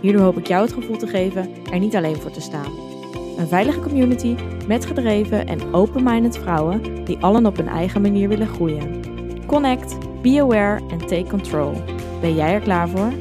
Hierdoor 0.00 0.22
hoop 0.22 0.38
ik 0.38 0.46
jou 0.46 0.62
het 0.62 0.72
gevoel 0.72 0.96
te 0.96 1.06
geven 1.06 1.64
er 1.64 1.78
niet 1.78 1.96
alleen 1.96 2.16
voor 2.16 2.30
te 2.30 2.40
staan. 2.40 2.72
Een 3.38 3.48
veilige 3.48 3.80
community 3.80 4.36
met 4.66 4.86
gedreven 4.86 5.46
en 5.46 5.74
open-minded 5.74 6.38
vrouwen 6.38 7.04
die 7.04 7.18
allen 7.18 7.46
op 7.46 7.56
hun 7.56 7.68
eigen 7.68 8.00
manier 8.00 8.28
willen 8.28 8.46
groeien. 8.46 9.02
Connect, 9.46 10.22
be 10.22 10.40
aware 10.40 10.88
en 10.88 10.98
take 10.98 11.26
control. 11.28 11.72
Ben 12.20 12.34
jij 12.34 12.54
er 12.54 12.60
klaar 12.60 12.88
voor? 12.88 13.12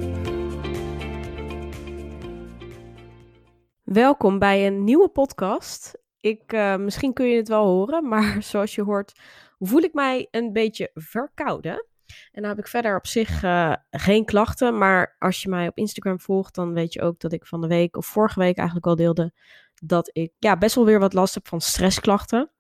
Welkom 3.84 4.40
bij 4.40 4.68
een 4.68 4.84
nieuwe 4.84 5.10
podcast. 5.10 5.98
Ik, 6.20 6.54
uh, 6.54 6.76
misschien 6.76 7.14
kun 7.14 7.26
je 7.26 7.38
het 7.38 7.48
wel 7.48 7.66
horen, 7.66 8.08
maar 8.08 8.44
zoals 8.52 8.76
je 8.76 8.82
hoort 8.82 9.20
voel 9.60 9.82
ik 9.82 9.94
mij 9.94 10.28
een 10.32 10.54
beetje 10.54 10.92
verkouden. 10.94 11.89
En 12.32 12.42
dan 12.42 12.50
heb 12.50 12.60
ik 12.60 12.68
verder 12.68 12.96
op 12.96 13.08
zich 13.08 13.44
uh, 13.44 13.76
geen 13.92 14.26
klachten. 14.26 14.78
Maar 14.78 15.16
als 15.20 15.42
je 15.42 15.50
mij 15.50 15.68
op 15.68 15.78
Instagram 15.78 16.20
volgt, 16.20 16.56
dan 16.56 16.74
weet 16.74 16.94
je 16.94 17.02
ook 17.02 17.20
dat 17.20 17.34
ik 17.34 17.46
van 17.46 17.62
de 17.62 17.68
week 17.68 17.98
of 17.98 18.06
vorige 18.06 18.40
week 18.40 18.58
eigenlijk 18.58 18.88
al 18.88 18.96
deelde 18.96 19.34
dat 19.82 20.10
ik 20.14 20.32
ja, 20.40 20.58
best 20.58 20.76
wel 20.76 20.86
weer 20.86 21.00
wat 21.00 21.14
last 21.14 21.34
heb 21.34 21.48
van 21.48 21.62
stressklachten. 21.62 22.52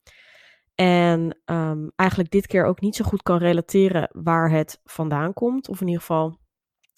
En 0.76 1.42
um, 1.46 1.92
eigenlijk 1.96 2.32
dit 2.32 2.48
keer 2.48 2.66
ook 2.66 2.82
niet 2.82 2.96
zo 2.96 3.06
goed 3.06 3.23
kan 3.23 3.38
relateren 3.38 4.10
waar 4.12 4.52
het 4.52 4.80
vandaan 4.84 5.34
komt. 5.34 5.70
Of 5.70 5.82
in 5.82 5.88
ieder 5.88 6.02
geval, 6.02 6.40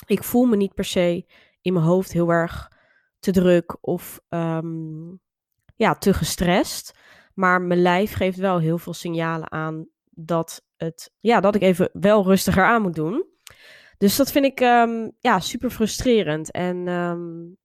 ik 0.06 0.24
voel 0.24 0.46
me 0.46 0.56
niet 0.56 0.74
per 0.74 0.86
se 0.86 1.26
in 1.62 1.74
mijn 1.74 1.86
hoofd 1.86 2.12
heel 2.12 2.30
erg 2.30 2.72
te 3.20 3.32
druk 3.32 3.78
of 3.82 4.20
um, 4.30 5.20
ja, 5.76 5.96
te 5.96 6.14
gestrest. 6.14 7.00
Maar 7.34 7.62
mijn 7.62 7.82
lijf 7.82 8.14
geeft 8.14 8.38
wel 8.38 8.60
heel 8.60 8.78
veel 8.78 8.94
signalen 8.94 9.52
aan 9.52 9.88
dat, 10.10 10.66
het, 10.86 11.12
ja, 11.20 11.40
dat 11.40 11.56
ik 11.56 11.62
even 11.62 11.90
wel 11.94 12.24
rustiger 12.24 12.64
aan 12.64 12.82
moet 12.82 12.96
doen. 12.96 13.26
Dus 13.98 14.16
dat 14.16 14.32
vind 14.32 14.46
ik 14.46 14.60
um, 14.60 15.12
ja, 15.20 15.40
super 15.40 15.70
frustrerend. 15.70 16.52
En 16.52 16.88
um, 16.88 17.58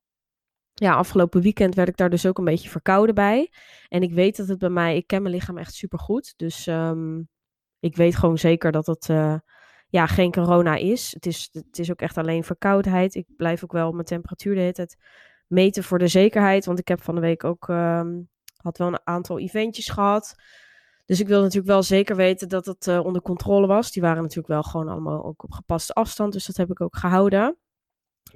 ja, 0.75 0.95
afgelopen 0.95 1.41
weekend 1.41 1.75
werd 1.75 1.89
ik 1.89 1.97
daar 1.97 2.11
dus 2.11 2.27
ook 2.27 2.39
een 2.39 2.45
beetje 2.45 2.69
verkouden 2.69 3.15
bij. 3.15 3.53
En 3.89 4.03
ik 4.03 4.13
weet 4.13 4.37
dat 4.37 4.49
het 4.49 4.59
bij 4.59 4.69
mij, 4.69 4.97
ik 4.97 5.07
ken 5.07 5.23
mijn 5.23 5.35
lichaam 5.35 5.59
echt 5.59 5.75
super 5.75 5.99
goed. 5.99 6.35
Dus 6.37 6.67
um, 6.67 7.29
ik 7.81 7.97
weet 7.97 8.17
gewoon 8.17 8.39
zeker 8.39 8.73
dat 8.73 8.87
het 8.87 9.09
uh, 9.09 9.39
ja, 9.89 10.07
geen 10.07 10.33
corona 10.33 10.75
is. 10.77 11.13
Het, 11.15 11.27
is. 11.27 11.49
het 11.53 11.79
is 11.79 11.91
ook 11.91 12.01
echt 12.01 12.19
alleen 12.19 12.45
verkoudheid. 12.45 13.15
Ik 13.15 13.27
blijf 13.37 13.65
ook 13.65 13.73
wel 13.73 13.93
mijn 13.93 14.05
temperatuur 14.07 14.55
de 14.55 14.61
hele 14.61 14.73
tijd 14.73 14.97
meten 15.47 15.85
voor 15.85 15.99
de 15.99 16.09
zekerheid. 16.09 16.65
Want 16.65 16.79
ik 16.79 16.89
heb 16.89 17.03
van 17.03 17.15
de 17.15 17.21
week 17.21 17.45
ook, 17.45 17.67
had 18.57 18.79
wel 18.79 18.87
een 18.87 19.01
aantal 19.05 19.39
eventjes 19.39 19.89
gehad. 19.89 20.35
Dus 21.07 21.21
ik 21.21 21.29
wil 21.29 21.41
natuurlijk 21.41 21.67
wel 21.67 21.83
zeker 21.83 22.17
weten 22.17 22.49
dat 22.49 22.67
het 22.67 22.87
uh, 22.87 23.05
onder 23.05 23.23
controle 23.23 23.67
was. 23.67 23.91
Die 23.93 24.03
waren 24.03 24.23
natuurlijk 24.23 24.49
wel 24.49 24.63
gewoon 24.63 24.89
allemaal 24.89 25.25
ook 25.25 25.45
op 25.45 25.53
gepaste 25.53 25.93
afstand. 25.93 26.33
Dus 26.33 26.47
dat 26.47 26.57
heb 26.57 26.71
ik 26.71 26.81
ook 26.81 26.97
gehouden. 26.97 27.59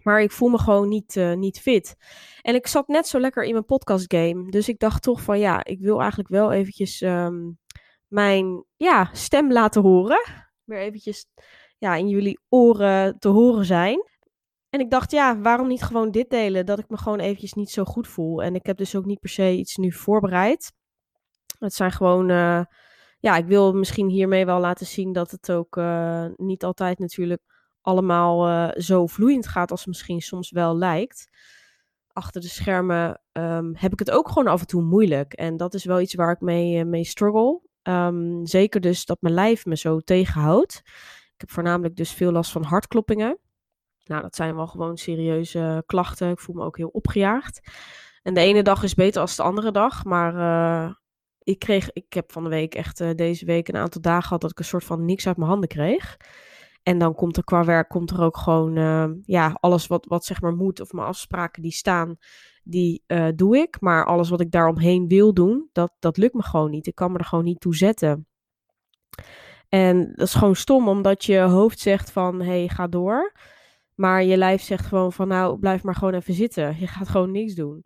Maar 0.02 0.22
ik 0.22 0.30
voel 0.30 0.48
me 0.48 0.58
gewoon 0.58 0.88
niet, 0.88 1.16
uh, 1.16 1.34
niet 1.34 1.60
fit. 1.60 1.96
En 2.42 2.54
ik 2.54 2.66
zat 2.66 2.88
net 2.88 3.08
zo 3.08 3.20
lekker 3.20 3.44
in 3.44 3.52
mijn 3.52 3.64
podcast 3.64 4.14
game. 4.14 4.50
Dus 4.50 4.68
ik 4.68 4.78
dacht 4.78 5.02
toch 5.02 5.22
van 5.22 5.38
ja, 5.38 5.64
ik 5.64 5.80
wil 5.80 6.00
eigenlijk 6.00 6.28
wel 6.28 6.52
eventjes 6.52 7.00
um, 7.00 7.58
mijn 8.06 8.64
ja, 8.76 9.10
stem 9.12 9.52
laten 9.52 9.82
horen. 9.82 10.20
Weer 10.64 10.80
eventjes 10.80 11.26
ja, 11.78 11.94
in 11.94 12.08
jullie 12.08 12.40
oren 12.48 13.18
te 13.18 13.28
horen 13.28 13.64
zijn. 13.64 14.08
En 14.70 14.80
ik 14.80 14.90
dacht, 14.90 15.10
ja, 15.10 15.40
waarom 15.40 15.68
niet 15.68 15.82
gewoon 15.82 16.10
dit 16.10 16.30
delen? 16.30 16.66
Dat 16.66 16.78
ik 16.78 16.88
me 16.88 16.96
gewoon 16.96 17.20
eventjes 17.20 17.52
niet 17.52 17.70
zo 17.70 17.84
goed 17.84 18.08
voel. 18.08 18.42
En 18.42 18.54
ik 18.54 18.66
heb 18.66 18.76
dus 18.76 18.96
ook 18.96 19.04
niet 19.04 19.20
per 19.20 19.28
se 19.28 19.52
iets 19.52 19.76
nu 19.76 19.92
voorbereid. 19.92 20.72
Het 21.60 21.74
zijn 21.74 21.92
gewoon, 21.92 22.30
uh, 22.30 22.64
ja, 23.18 23.36
ik 23.36 23.46
wil 23.46 23.72
misschien 23.72 24.08
hiermee 24.08 24.46
wel 24.46 24.60
laten 24.60 24.86
zien 24.86 25.12
dat 25.12 25.30
het 25.30 25.52
ook 25.52 25.76
uh, 25.76 26.26
niet 26.36 26.64
altijd 26.64 26.98
natuurlijk 26.98 27.42
allemaal 27.80 28.48
uh, 28.48 28.68
zo 28.82 29.06
vloeiend 29.06 29.48
gaat 29.48 29.70
als 29.70 29.86
misschien 29.86 30.20
soms 30.20 30.50
wel 30.50 30.76
lijkt. 30.76 31.28
Achter 32.12 32.40
de 32.40 32.48
schermen 32.48 33.20
um, 33.32 33.72
heb 33.76 33.92
ik 33.92 33.98
het 33.98 34.10
ook 34.10 34.28
gewoon 34.28 34.46
af 34.46 34.60
en 34.60 34.66
toe 34.66 34.82
moeilijk. 34.82 35.32
En 35.32 35.56
dat 35.56 35.74
is 35.74 35.84
wel 35.84 36.00
iets 36.00 36.14
waar 36.14 36.32
ik 36.32 36.40
mee, 36.40 36.84
mee 36.84 37.04
struggle. 37.04 37.60
Um, 37.82 38.46
zeker 38.46 38.80
dus 38.80 39.04
dat 39.04 39.20
mijn 39.20 39.34
lijf 39.34 39.66
me 39.66 39.76
zo 39.76 39.98
tegenhoudt. 39.98 40.82
Ik 41.34 41.40
heb 41.46 41.50
voornamelijk 41.50 41.96
dus 41.96 42.12
veel 42.12 42.32
last 42.32 42.52
van 42.52 42.62
hartkloppingen. 42.62 43.38
Nou, 44.04 44.22
dat 44.22 44.36
zijn 44.36 44.56
wel 44.56 44.66
gewoon 44.66 44.96
serieuze 44.96 45.82
klachten. 45.86 46.30
Ik 46.30 46.40
voel 46.40 46.54
me 46.54 46.64
ook 46.64 46.76
heel 46.76 46.88
opgejaagd. 46.88 47.60
En 48.22 48.34
de 48.34 48.40
ene 48.40 48.62
dag 48.62 48.82
is 48.82 48.94
beter 48.94 49.26
dan 49.26 49.34
de 49.36 49.42
andere 49.42 49.72
dag. 49.72 50.04
Maar 50.04 50.99
ik 51.50 51.58
kreeg, 51.58 51.92
ik 51.92 52.12
heb 52.12 52.32
van 52.32 52.42
de 52.42 52.48
week 52.48 52.74
echt 52.74 53.00
uh, 53.00 53.10
deze 53.14 53.44
week 53.44 53.68
een 53.68 53.76
aantal 53.76 54.00
dagen 54.00 54.22
gehad 54.22 54.40
dat 54.40 54.50
ik 54.50 54.58
een 54.58 54.64
soort 54.64 54.84
van 54.84 55.04
niks 55.04 55.26
uit 55.26 55.36
mijn 55.36 55.50
handen 55.50 55.68
kreeg. 55.68 56.16
En 56.82 56.98
dan 56.98 57.14
komt 57.14 57.36
er 57.36 57.44
qua 57.44 57.64
werk 57.64 57.88
komt 57.88 58.10
er 58.10 58.20
ook 58.20 58.36
gewoon, 58.36 58.76
uh, 58.76 59.06
ja, 59.22 59.56
alles 59.60 59.86
wat, 59.86 60.06
wat 60.06 60.24
zeg 60.24 60.40
maar 60.40 60.54
moet 60.54 60.80
of 60.80 60.92
mijn 60.92 61.06
afspraken 61.06 61.62
die 61.62 61.72
staan, 61.72 62.16
die 62.64 63.04
uh, 63.06 63.28
doe 63.34 63.56
ik. 63.56 63.80
Maar 63.80 64.04
alles 64.04 64.28
wat 64.28 64.40
ik 64.40 64.50
daaromheen 64.50 65.08
wil 65.08 65.34
doen, 65.34 65.68
dat, 65.72 65.92
dat 65.98 66.16
lukt 66.16 66.34
me 66.34 66.42
gewoon 66.42 66.70
niet. 66.70 66.86
Ik 66.86 66.94
kan 66.94 67.12
me 67.12 67.18
er 67.18 67.24
gewoon 67.24 67.44
niet 67.44 67.60
toe 67.60 67.76
zetten. 67.76 68.26
En 69.68 70.12
dat 70.14 70.26
is 70.26 70.34
gewoon 70.34 70.56
stom, 70.56 70.88
omdat 70.88 71.24
je 71.24 71.38
hoofd 71.38 71.78
zegt 71.78 72.12
van, 72.12 72.40
hé, 72.40 72.46
hey, 72.46 72.68
ga 72.68 72.86
door. 72.86 73.32
Maar 73.94 74.24
je 74.24 74.36
lijf 74.36 74.62
zegt 74.62 74.86
gewoon 74.86 75.12
van, 75.12 75.28
nou, 75.28 75.58
blijf 75.58 75.82
maar 75.82 75.94
gewoon 75.94 76.14
even 76.14 76.34
zitten. 76.34 76.76
Je 76.78 76.86
gaat 76.86 77.08
gewoon 77.08 77.30
niks 77.30 77.54
doen. 77.54 77.84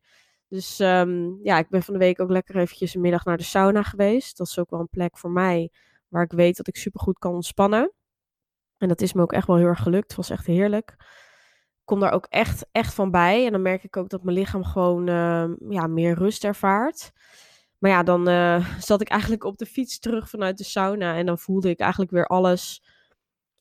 Dus 0.48 0.80
um, 0.80 1.38
ja, 1.42 1.58
ik 1.58 1.68
ben 1.68 1.82
van 1.82 1.94
de 1.94 2.00
week 2.00 2.20
ook 2.20 2.30
lekker 2.30 2.56
eventjes 2.56 2.94
een 2.94 3.00
middag 3.00 3.24
naar 3.24 3.36
de 3.36 3.42
sauna 3.42 3.82
geweest. 3.82 4.36
Dat 4.36 4.46
is 4.46 4.58
ook 4.58 4.70
wel 4.70 4.80
een 4.80 4.88
plek 4.88 5.18
voor 5.18 5.30
mij 5.30 5.70
waar 6.08 6.22
ik 6.22 6.32
weet 6.32 6.56
dat 6.56 6.66
ik 6.66 6.76
supergoed 6.76 7.18
kan 7.18 7.34
ontspannen. 7.34 7.92
En 8.78 8.88
dat 8.88 9.00
is 9.00 9.12
me 9.12 9.22
ook 9.22 9.32
echt 9.32 9.46
wel 9.46 9.56
heel 9.56 9.66
erg 9.66 9.82
gelukt. 9.82 10.08
Het 10.08 10.16
was 10.16 10.30
echt 10.30 10.46
heerlijk. 10.46 10.94
Ik 11.78 11.90
kom 11.90 12.00
daar 12.00 12.12
ook 12.12 12.26
echt, 12.28 12.66
echt 12.72 12.94
van 12.94 13.10
bij. 13.10 13.46
En 13.46 13.52
dan 13.52 13.62
merk 13.62 13.84
ik 13.84 13.96
ook 13.96 14.08
dat 14.08 14.22
mijn 14.22 14.36
lichaam 14.36 14.64
gewoon 14.64 15.08
uh, 15.08 15.48
ja, 15.68 15.86
meer 15.86 16.14
rust 16.14 16.44
ervaart. 16.44 17.12
Maar 17.78 17.90
ja, 17.90 18.02
dan 18.02 18.28
uh, 18.28 18.78
zat 18.78 19.00
ik 19.00 19.08
eigenlijk 19.08 19.44
op 19.44 19.58
de 19.58 19.66
fiets 19.66 19.98
terug 19.98 20.28
vanuit 20.28 20.58
de 20.58 20.64
sauna. 20.64 21.16
En 21.16 21.26
dan 21.26 21.38
voelde 21.38 21.68
ik 21.68 21.80
eigenlijk 21.80 22.10
weer 22.10 22.26
alles 22.26 22.82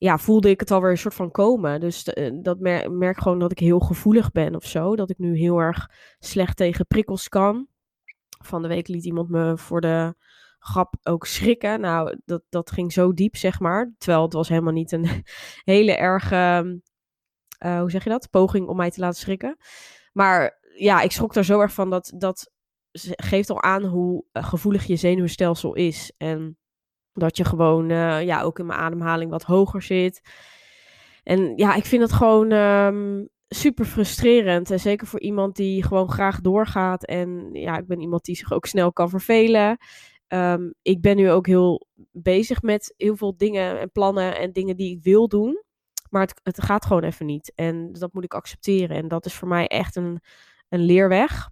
ja, 0.03 0.18
voelde 0.18 0.50
ik 0.50 0.59
het 0.59 0.72
alweer 0.72 0.91
een 0.91 0.97
soort 0.97 1.14
van 1.14 1.31
komen. 1.31 1.80
Dus 1.80 2.08
uh, 2.14 2.30
dat 2.41 2.59
mer 2.59 2.91
merk 2.91 3.18
gewoon 3.18 3.40
dat 3.40 3.52
ik 3.52 3.59
heel 3.59 3.80
gevoelig 3.80 4.31
ben 4.31 4.56
of 4.56 4.66
zo. 4.66 4.96
Dat 4.96 5.09
ik 5.09 5.18
nu 5.18 5.38
heel 5.38 5.58
erg 5.58 5.90
slecht 6.19 6.58
tegen 6.58 6.88
prikkels 6.88 7.30
kan. 7.30 7.68
Van 8.44 8.62
de 8.62 8.68
week 8.68 8.88
liet 8.88 9.06
iemand 9.06 9.30
me 9.30 9.58
voor 9.58 9.81
de 9.81 10.16
grap 10.59 10.96
ook 11.03 11.25
schrikken. 11.25 11.80
Nou, 11.80 12.18
dat, 12.25 12.44
dat 12.50 12.72
ging 12.72 12.94
zo 12.94 13.13
diep, 13.13 13.36
zeg 13.36 13.59
maar. 13.59 13.94
Terwijl 13.97 14.24
het 14.24 14.34
was 14.34 14.50
helemaal 14.50 14.74
niet 14.74 14.92
een 14.92 15.08
hele 15.74 15.96
erge, 15.96 16.81
uh, 17.66 17.80
hoe 17.80 17.92
zeg 17.92 18.03
je 18.03 18.09
dat? 18.09 18.30
Poging 18.30 18.68
om 18.68 18.75
mij 18.75 18.92
te 18.92 19.00
laten 19.00 19.19
schrikken. 19.19 19.58
Maar 20.13 20.59
ja, 20.75 21.02
ik 21.02 21.12
schrok 21.12 21.36
er 21.36 21.46
zo 21.46 21.59
erg 21.59 21.74
van 21.74 21.90
dat 21.90 22.13
dat 22.18 22.52
geeft 23.16 23.50
al 23.50 23.62
aan 23.62 23.84
hoe 23.84 24.25
uh, 24.34 24.44
gevoelig 24.44 24.86
je 24.86 24.96
zenuwstelsel 24.96 25.74
is. 25.74 26.13
En 26.18 26.58
dat 27.13 27.38
je 27.38 27.46
gewoon 27.46 27.90
uh, 27.90 28.24
ja, 28.24 28.41
ook 28.41 28.59
in 28.59 28.66
mijn 28.66 28.79
ademhaling 28.79 29.31
wat 29.31 29.44
hoger 29.44 29.81
zit. 29.81 30.22
En 31.24 31.53
ja, 31.56 31.75
ik 31.75 31.85
vind 31.85 32.01
het 32.01 32.12
gewoon 32.12 32.51
um, 32.51 33.29
super 33.47 33.85
frustrerend. 33.85 34.71
En 34.71 34.80
zeker 34.80 35.07
voor 35.07 35.19
iemand 35.19 35.56
die 35.56 35.83
gewoon 35.83 36.12
graag 36.12 36.42
doorgaat. 36.42 37.06
En 37.06 37.50
ja, 37.51 37.77
ik 37.77 37.88
ben 37.88 38.01
iemand 38.01 38.25
die 38.25 38.36
zich 38.36 38.51
ook 38.51 38.65
snel 38.65 38.94
kan 38.94 39.10
vervelen. 39.10 39.77
Um, 40.27 40.74
ik 40.81 41.01
ben 41.01 41.15
nu 41.15 41.31
ook 41.31 41.48
heel 41.48 41.88
bezig 42.12 42.62
met 42.62 42.94
heel 42.98 43.16
veel 43.16 43.38
dingen 43.38 43.80
en 43.80 43.92
plannen 43.92 44.38
en 44.38 44.51
dingen 44.51 44.77
die 44.77 44.95
ik 44.95 45.04
wil 45.04 45.27
doen. 45.27 45.63
Maar 46.09 46.21
het, 46.21 46.39
het 46.44 46.63
gaat 46.63 46.86
gewoon 46.86 47.04
even 47.04 47.25
niet. 47.25 47.51
En 47.56 47.92
dat 47.92 48.13
moet 48.13 48.24
ik 48.24 48.33
accepteren. 48.33 48.98
En 48.98 49.07
dat 49.07 49.25
is 49.25 49.33
voor 49.33 49.48
mij 49.48 49.68
echt 49.68 49.95
een, 49.95 50.19
een 50.69 50.80
leerweg. 50.80 51.50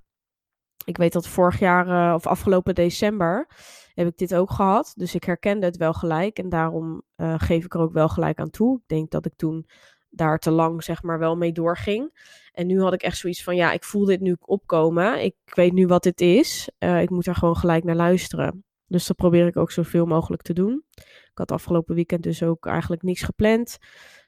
Ik 0.86 0.98
weet 0.98 1.14
dat 1.14 1.28
vorig 1.28 1.60
jaar 1.60 1.88
uh, 1.88 2.14
of 2.14 2.28
afgelopen 2.28 2.76
december 2.76 3.48
heb 3.94 4.08
ik 4.08 4.18
dit 4.18 4.36
ook 4.36 4.52
gehad. 4.52 4.94
Dus 4.96 5.16
ik 5.16 5.24
herkende 5.24 5.66
het 5.66 5.78
wel 5.78 5.94
gelijk 5.94 6.40
en 6.40 6.50
daarom 6.50 7.02
uh, 7.18 7.34
geef 7.38 7.66
ik 7.66 7.74
er 7.74 7.80
ook 7.80 7.94
wel 7.94 8.10
gelijk 8.10 8.40
aan 8.40 8.50
toe. 8.50 8.78
Ik 8.78 8.88
denk 8.88 9.12
dat 9.12 9.26
ik 9.26 9.34
toen 9.36 9.66
daar 10.10 10.40
te 10.40 10.52
lang 10.52 10.84
zeg 10.84 11.04
maar 11.04 11.20
wel 11.20 11.38
mee 11.38 11.52
doorging. 11.52 12.30
En 12.52 12.68
nu 12.68 12.82
had 12.82 12.94
ik 12.94 13.02
echt 13.02 13.18
zoiets 13.18 13.44
van, 13.44 13.56
ja, 13.56 13.72
ik 13.72 13.84
voel 13.84 14.06
dit 14.06 14.20
nu 14.20 14.36
opkomen. 14.40 15.24
Ik 15.24 15.36
weet 15.44 15.74
nu 15.74 15.88
wat 15.88 16.04
dit 16.04 16.22
is. 16.22 16.70
Uh, 16.80 17.02
ik 17.02 17.10
moet 17.10 17.28
er 17.28 17.36
gewoon 17.36 17.56
gelijk 17.56 17.84
naar 17.84 17.96
luisteren. 17.96 18.64
Dus 18.88 19.08
dat 19.08 19.16
probeer 19.16 19.48
ik 19.48 19.58
ook 19.58 19.72
zoveel 19.72 20.06
mogelijk 20.06 20.42
te 20.42 20.54
doen. 20.54 20.84
Ik 20.96 21.32
had 21.34 21.52
afgelopen 21.52 21.96
weekend 21.96 22.24
dus 22.24 22.44
ook 22.44 22.66
eigenlijk 22.66 23.02
niks 23.02 23.22
gepland. 23.22 23.78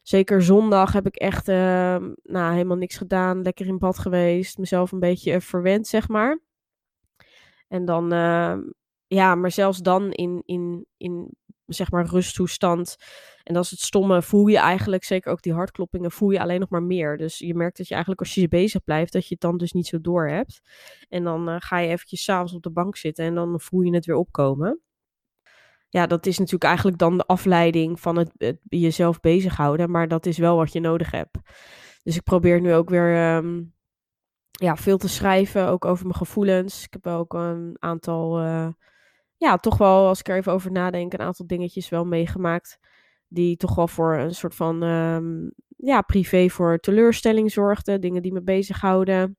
Zeker 0.01 0.41
zondag 0.41 0.93
heb 0.93 1.05
ik 1.05 1.15
echt 1.15 1.47
ehm, 1.47 2.11
nou, 2.23 2.53
helemaal 2.53 2.77
niks 2.77 2.97
gedaan. 2.97 3.41
Lekker 3.41 3.65
in 3.65 3.77
bad 3.77 3.99
geweest. 3.99 4.57
Mezelf 4.57 4.91
een 4.91 4.99
beetje 4.99 5.41
verwend, 5.41 5.87
zeg 5.87 6.07
maar. 6.07 6.39
En 7.67 7.85
dan, 7.85 8.11
ehm, 8.11 8.61
ja, 9.13 9.35
maar 9.35 9.51
zelfs 9.51 9.79
dan 9.79 10.11
in, 10.11 10.41
in, 10.45 10.85
in 10.97 11.35
zeg 11.65 11.91
maar 11.91 12.05
rusttoestand. 12.05 12.95
En 13.43 13.55
is 13.55 13.71
het 13.71 13.79
stomme, 13.79 14.21
voel 14.21 14.47
je 14.47 14.57
eigenlijk, 14.57 15.03
zeker 15.03 15.31
ook 15.31 15.41
die 15.41 15.53
hartkloppingen, 15.53 16.11
voel 16.11 16.29
je 16.29 16.39
alleen 16.39 16.59
nog 16.59 16.69
maar 16.69 16.83
meer. 16.83 17.17
Dus 17.17 17.37
je 17.37 17.55
merkt 17.55 17.77
dat 17.77 17.87
je 17.87 17.93
eigenlijk 17.93 18.23
als 18.23 18.33
je 18.33 18.47
bezig 18.47 18.83
blijft, 18.83 19.13
dat 19.13 19.27
je 19.27 19.33
het 19.33 19.41
dan 19.41 19.57
dus 19.57 19.71
niet 19.71 19.87
zo 19.87 20.01
door 20.01 20.29
hebt. 20.29 20.61
En 21.09 21.23
dan 21.23 21.49
uh, 21.49 21.55
ga 21.59 21.77
je 21.77 21.89
eventjes 21.89 22.23
s'avonds 22.23 22.53
op 22.53 22.63
de 22.63 22.71
bank 22.71 22.95
zitten 22.95 23.25
en 23.25 23.35
dan 23.35 23.59
voel 23.59 23.81
je 23.81 23.93
het 23.93 24.05
weer 24.05 24.15
opkomen. 24.15 24.81
Ja, 25.89 26.07
dat 26.07 26.25
is 26.25 26.37
natuurlijk 26.37 26.63
eigenlijk 26.63 26.97
dan 26.97 27.17
de 27.17 27.25
afleiding 27.25 27.99
van 27.99 28.17
het, 28.17 28.57
jezelf 28.63 29.19
bezighouden, 29.19 29.91
maar 29.91 30.07
dat 30.07 30.25
is 30.25 30.37
wel 30.37 30.55
wat 30.55 30.73
je 30.73 30.79
nodig 30.79 31.11
hebt. 31.11 31.37
Dus 32.03 32.15
ik 32.15 32.23
probeer 32.23 32.61
nu 32.61 32.73
ook 32.73 32.89
weer 32.89 33.35
um, 33.35 33.73
ja, 34.51 34.75
veel 34.75 34.97
te 34.97 35.09
schrijven, 35.09 35.67
ook 35.67 35.85
over 35.85 36.05
mijn 36.05 36.17
gevoelens. 36.17 36.83
Ik 36.83 36.93
heb 36.93 37.07
ook 37.07 37.33
een 37.33 37.75
aantal... 37.79 38.41
Uh, 38.41 38.67
ja, 39.37 39.57
toch 39.57 39.77
wel, 39.77 40.07
als 40.07 40.19
ik 40.19 40.27
er 40.27 40.37
even 40.37 40.51
over 40.51 40.71
nadenk, 40.71 41.13
een 41.13 41.19
aantal 41.19 41.47
dingetjes 41.47 41.89
wel 41.89 42.05
meegemaakt. 42.05 42.77
Die 43.27 43.57
toch 43.57 43.75
wel 43.75 43.87
voor 43.87 44.17
een 44.17 44.35
soort 44.35 44.55
van, 44.55 44.83
um, 44.83 45.53
ja, 45.77 46.01
privé 46.01 46.49
voor 46.49 46.77
teleurstelling 46.77 47.51
zorgden. 47.51 48.01
Dingen 48.01 48.21
die 48.21 48.33
me 48.33 48.41
bezighouden. 48.43 49.37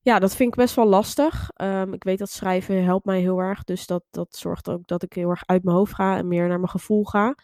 Ja, 0.00 0.18
dat 0.18 0.36
vind 0.36 0.48
ik 0.48 0.58
best 0.58 0.74
wel 0.74 0.86
lastig. 0.86 1.50
Um, 1.62 1.92
ik 1.92 2.04
weet 2.04 2.18
dat 2.18 2.30
schrijven 2.30 2.84
helpt 2.84 3.04
mij 3.04 3.20
heel 3.20 3.38
erg. 3.38 3.64
Dus 3.64 3.86
dat, 3.86 4.04
dat 4.10 4.36
zorgt 4.36 4.68
ook 4.68 4.86
dat 4.86 5.02
ik 5.02 5.12
heel 5.12 5.30
erg 5.30 5.42
uit 5.46 5.64
mijn 5.64 5.76
hoofd 5.76 5.94
ga 5.94 6.16
en 6.16 6.28
meer 6.28 6.48
naar 6.48 6.58
mijn 6.58 6.70
gevoel 6.70 7.04
ga. 7.04 7.34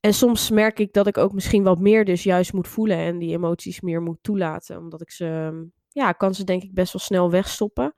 En 0.00 0.14
soms 0.14 0.50
merk 0.50 0.78
ik 0.78 0.92
dat 0.92 1.06
ik 1.06 1.18
ook 1.18 1.32
misschien 1.32 1.62
wat 1.62 1.78
meer 1.78 2.04
dus 2.04 2.22
juist 2.22 2.52
moet 2.52 2.68
voelen 2.68 2.96
en 2.96 3.18
die 3.18 3.34
emoties 3.34 3.80
meer 3.80 4.02
moet 4.02 4.18
toelaten. 4.20 4.78
Omdat 4.78 5.00
ik 5.00 5.10
ze, 5.10 5.26
ehm, 5.26 5.64
ja, 5.88 6.12
kan 6.12 6.34
ze 6.34 6.44
denk 6.44 6.62
ik 6.62 6.74
best 6.74 6.92
wel 6.92 7.02
snel 7.02 7.30
wegstoppen. 7.30 7.94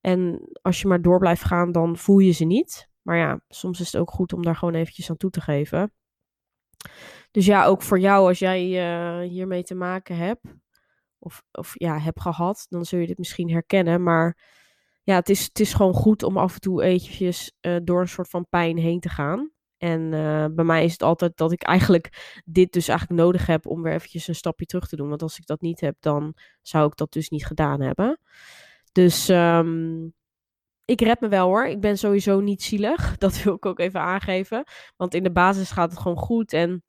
En 0.00 0.48
als 0.62 0.80
je 0.80 0.88
maar 0.88 1.02
door 1.02 1.18
blijft 1.18 1.44
gaan, 1.44 1.72
dan 1.72 1.96
voel 1.96 2.18
je 2.18 2.32
ze 2.32 2.44
niet. 2.44 2.88
Maar 3.02 3.16
ja, 3.16 3.40
soms 3.48 3.80
is 3.80 3.92
het 3.92 4.00
ook 4.00 4.10
goed 4.10 4.32
om 4.32 4.42
daar 4.42 4.56
gewoon 4.56 4.74
eventjes 4.74 5.10
aan 5.10 5.16
toe 5.16 5.30
te 5.30 5.40
geven. 5.40 5.92
Dus 7.30 7.46
ja, 7.46 7.64
ook 7.64 7.82
voor 7.82 7.98
jou, 8.00 8.28
als 8.28 8.38
jij 8.38 8.68
uh, 8.68 9.28
hiermee 9.30 9.62
te 9.62 9.74
maken 9.74 10.16
hebt, 10.16 10.46
of, 11.18 11.42
of 11.52 11.72
ja, 11.74 11.98
hebt 11.98 12.20
gehad, 12.20 12.66
dan 12.68 12.84
zul 12.84 12.98
je 12.98 13.06
dit 13.06 13.18
misschien 13.18 13.50
herkennen. 13.50 14.02
Maar 14.02 14.38
ja, 15.02 15.14
het 15.14 15.28
is, 15.28 15.44
het 15.44 15.60
is 15.60 15.74
gewoon 15.74 15.94
goed 15.94 16.22
om 16.22 16.36
af 16.36 16.54
en 16.54 16.60
toe 16.60 16.82
eventjes 16.82 17.52
uh, 17.60 17.76
door 17.82 18.00
een 18.00 18.08
soort 18.08 18.28
van 18.28 18.46
pijn 18.48 18.76
heen 18.76 19.00
te 19.00 19.08
gaan. 19.08 19.50
En 19.76 20.00
uh, 20.00 20.46
bij 20.50 20.64
mij 20.64 20.84
is 20.84 20.92
het 20.92 21.02
altijd 21.02 21.36
dat 21.36 21.52
ik 21.52 21.62
eigenlijk 21.62 22.40
dit 22.44 22.72
dus 22.72 22.88
eigenlijk 22.88 23.20
nodig 23.20 23.46
heb 23.46 23.66
om 23.66 23.82
weer 23.82 23.92
eventjes 23.92 24.28
een 24.28 24.34
stapje 24.34 24.66
terug 24.66 24.88
te 24.88 24.96
doen. 24.96 25.08
Want 25.08 25.22
als 25.22 25.38
ik 25.38 25.46
dat 25.46 25.60
niet 25.60 25.80
heb, 25.80 25.96
dan 26.00 26.34
zou 26.62 26.86
ik 26.86 26.96
dat 26.96 27.12
dus 27.12 27.28
niet 27.28 27.46
gedaan 27.46 27.80
hebben. 27.80 28.20
Dus 28.98 29.28
um, 29.28 30.14
ik 30.84 31.00
red 31.00 31.20
me 31.20 31.28
wel 31.28 31.46
hoor. 31.46 31.66
Ik 31.66 31.80
ben 31.80 31.98
sowieso 31.98 32.40
niet 32.40 32.62
zielig. 32.62 33.12
Dat 33.18 33.42
wil 33.42 33.54
ik 33.54 33.66
ook 33.66 33.78
even 33.78 34.00
aangeven. 34.00 34.64
Want 34.96 35.14
in 35.14 35.22
de 35.22 35.32
basis 35.32 35.70
gaat 35.70 35.90
het 35.90 36.00
gewoon 36.00 36.16
goed. 36.16 36.52
En 36.52 36.84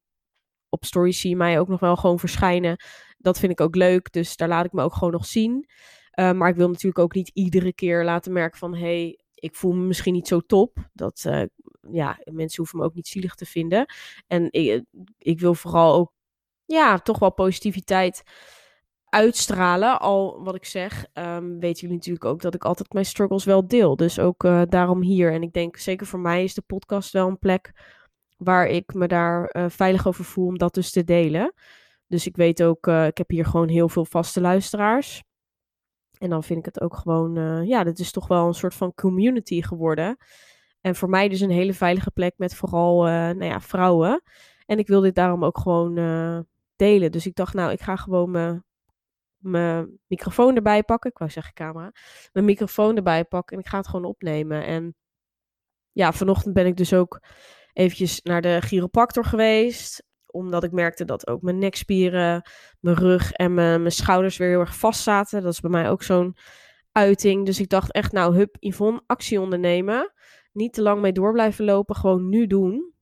op 0.70 0.86
stories 0.86 1.20
zie 1.20 1.30
je 1.30 1.36
mij 1.36 1.60
ook 1.60 1.68
nog 1.68 1.80
wel 1.80 1.96
gewoon 1.96 2.20
verschijnen. 2.20 2.84
Dat 3.18 3.40
vind 3.40 3.52
ik 3.52 3.62
ook 3.62 3.76
leuk. 3.76 4.12
Dus 4.12 4.36
daar 4.36 4.48
laat 4.48 4.66
ik 4.66 4.72
me 4.72 4.84
ook 4.84 4.94
gewoon 4.94 5.14
nog 5.14 5.26
zien. 5.26 5.70
Uh, 6.20 6.32
maar 6.32 6.50
ik 6.50 6.56
wil 6.56 6.68
natuurlijk 6.68 7.00
ook 7.00 7.14
niet 7.14 7.32
iedere 7.34 7.74
keer 7.74 8.04
laten 8.04 8.34
merken 8.34 8.60
van... 8.60 8.76
hey, 8.76 9.20
ik 9.34 9.56
voel 9.56 9.74
me 9.74 9.86
misschien 9.86 10.14
niet 10.14 10.28
zo 10.28 10.40
top. 10.40 10.78
Dat, 10.94 11.24
uh, 11.28 11.44
ja, 11.92 12.20
mensen 12.24 12.58
hoeven 12.58 12.80
me 12.80 12.86
ook 12.86 12.96
niet 12.96 13.08
zielig 13.08 13.36
te 13.36 13.46
vinden. 13.46 13.86
En 14.28 14.52
ik, 14.52 14.84
ik 15.18 15.40
wil 15.40 15.54
vooral 15.54 15.94
ook, 15.94 16.12
ja, 16.66 16.98
toch 16.98 17.20
wel 17.20 17.34
positiviteit 17.34 18.24
uitstralen. 19.10 20.00
Al 20.00 20.44
wat 20.44 20.56
ik 20.56 20.66
zeg, 20.66 21.06
um, 21.14 21.60
weten 21.60 21.82
jullie 21.82 21.96
natuurlijk 21.96 22.26
ook 22.26 22.42
dat 22.42 22.54
ik 22.54 22.64
altijd 22.64 22.94
mijn 22.94 23.06
struggles 23.06 23.44
wel 23.44 23.68
deel. 23.68 23.96
Dus 23.96 24.20
ook 24.20 24.44
uh, 24.44 24.62
daarom 24.70 25.02
hier. 25.02 25.34
En 25.34 25.42
ik 25.42 25.54
denk 25.54 25.78
zeker 25.78 26.08
voor 26.08 26.20
mij 26.20 26.44
is 26.44 26.54
de 26.54 26.62
podcast 26.62 27.12
wel 27.12 27.28
een 27.28 27.40
plek 27.40 27.72
waar 28.38 28.68
ik 28.68 28.94
me 28.94 29.08
daar 29.08 29.56
uh, 29.56 29.66
veilig 29.70 30.08
over 30.08 30.24
voel 30.24 30.46
om 30.46 30.58
dat 30.58 30.74
dus 30.74 30.92
te 30.92 31.04
delen. 31.04 31.54
Dus 32.08 32.28
ik 32.28 32.36
weet 32.36 32.64
ook, 32.64 32.88
uh, 32.88 33.06
ik 33.06 33.18
heb 33.18 33.30
hier 33.30 33.46
gewoon 33.46 33.68
heel 33.68 33.90
veel 33.90 34.06
vaste 34.06 34.42
luisteraars. 34.42 35.24
En 36.18 36.30
dan 36.30 36.44
vind 36.44 36.60
ik 36.60 36.66
het 36.66 36.82
ook 36.82 36.96
gewoon, 36.96 37.66
ja, 37.68 37.84
dit 37.84 38.00
is 38.00 38.12
toch 38.12 38.28
wel 38.28 38.48
een 38.48 38.54
soort 38.54 38.74
van 38.74 38.94
community 38.94 39.62
geworden. 39.62 40.18
En 40.82 40.96
voor 40.96 41.10
mij 41.10 41.30
dus 41.30 41.40
een 41.40 41.50
hele 41.50 41.74
veilige 41.74 42.12
plek 42.12 42.34
met 42.38 42.56
vooral, 42.56 43.04
nou 43.04 43.46
ja, 43.46 43.62
vrouwen. 43.62 44.22
En 44.66 44.80
ik 44.80 44.88
wil 44.88 45.02
dit 45.02 45.16
daarom 45.16 45.46
ook 45.46 45.58
gewoon 45.58 45.94
delen. 46.76 47.12
Dus 47.12 47.26
ik 47.26 47.36
dacht, 47.36 47.54
nou, 47.54 47.72
ik 47.72 47.82
ga 47.82 47.96
gewoon 47.96 48.32
me 48.32 48.62
mijn 49.40 50.00
microfoon 50.08 50.56
erbij 50.56 50.84
pakken. 50.84 51.10
Ik 51.10 51.18
wou 51.18 51.32
zeggen 51.32 51.54
camera. 51.54 51.92
Mijn 52.34 52.46
microfoon 52.46 52.96
erbij 52.96 53.26
pakken 53.26 53.58
en 53.58 53.64
ik 53.64 53.70
ga 53.70 53.78
het 53.78 53.88
gewoon 53.88 54.06
opnemen. 54.06 54.66
En 54.66 54.96
ja, 55.92 56.14
vanochtend 56.14 56.54
ben 56.54 56.66
ik 56.66 56.78
dus 56.78 56.94
ook 56.94 57.22
eventjes 57.74 58.22
naar 58.22 58.42
de 58.42 58.62
chiropractor 58.62 59.26
geweest. 59.26 60.04
Omdat 60.26 60.64
ik 60.64 60.72
merkte 60.72 61.06
dat 61.06 61.28
ook 61.28 61.42
mijn 61.42 61.58
nekspieren, 61.58 62.50
mijn 62.80 62.96
rug 62.96 63.32
en 63.32 63.54
mijn, 63.54 63.80
mijn 63.82 63.94
schouders 63.94 64.38
weer 64.38 64.50
heel 64.50 64.60
erg 64.60 64.78
vast 64.78 65.02
zaten. 65.02 65.42
Dat 65.42 65.54
is 65.54 65.60
bij 65.60 65.72
mij 65.72 65.90
ook 65.90 66.04
zo'n 66.04 66.38
uiting. 66.92 67.46
Dus 67.46 67.60
ik 67.60 67.70
dacht 67.70 67.92
echt, 67.92 68.12
nou, 68.12 68.36
hup, 68.36 68.56
Yvonne, 68.60 69.02
actie 69.06 69.42
ondernemen. 69.42 70.14
Niet 70.52 70.74
te 70.74 70.82
lang 70.82 71.02
mee 71.02 71.12
door 71.12 71.32
blijven 71.32 71.66
lopen, 71.66 71.96
gewoon 71.96 72.30
nu 72.30 72.48
doen 72.48 72.94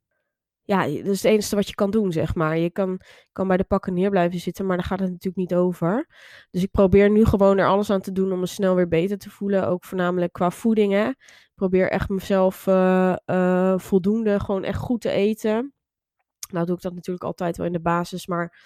ja, 0.68 0.86
dat 0.86 1.06
is 1.06 1.24
het 1.24 1.32
enige 1.32 1.56
wat 1.56 1.68
je 1.68 1.76
kan 1.76 1.92
doen, 1.92 2.12
zeg 2.12 2.36
maar. 2.36 2.58
Je 2.58 2.72
kan, 2.72 3.02
kan 3.32 3.48
bij 3.48 3.58
de 3.58 3.64
pakken 3.64 3.94
neer 3.94 4.10
blijven 4.10 4.40
zitten, 4.40 4.66
maar 4.66 4.78
daar 4.78 4.86
gaat 4.86 5.00
het 5.00 5.10
natuurlijk 5.10 5.36
niet 5.36 5.56
over. 5.56 6.08
Dus 6.52 6.64
ik 6.64 6.72
probeer 6.72 7.10
nu 7.10 7.26
gewoon 7.26 7.58
er 7.58 7.68
alles 7.68 7.90
aan 7.90 8.02
te 8.02 8.12
doen 8.12 8.32
om 8.32 8.40
me 8.40 8.46
snel 8.46 8.76
weer 8.76 8.88
beter 8.88 9.18
te 9.18 9.30
voelen. 9.30 9.68
Ook 9.68 9.84
voornamelijk 9.84 10.34
qua 10.34 10.52
voeding, 10.52 10.94
hè. 10.94 11.08
Ik 11.08 11.52
probeer 11.56 11.92
echt 11.92 12.10
mezelf 12.10 12.68
uh, 12.68 13.16
uh, 13.26 13.78
voldoende, 13.78 14.40
gewoon 14.40 14.64
echt 14.64 14.80
goed 14.80 15.02
te 15.02 15.10
eten. 15.10 15.74
Nou 16.52 16.66
doe 16.66 16.76
ik 16.76 16.82
dat 16.82 16.94
natuurlijk 16.94 17.26
altijd 17.26 17.58
wel 17.58 17.66
in 17.66 17.74
de 17.74 17.80
basis, 17.80 18.28
maar 18.28 18.58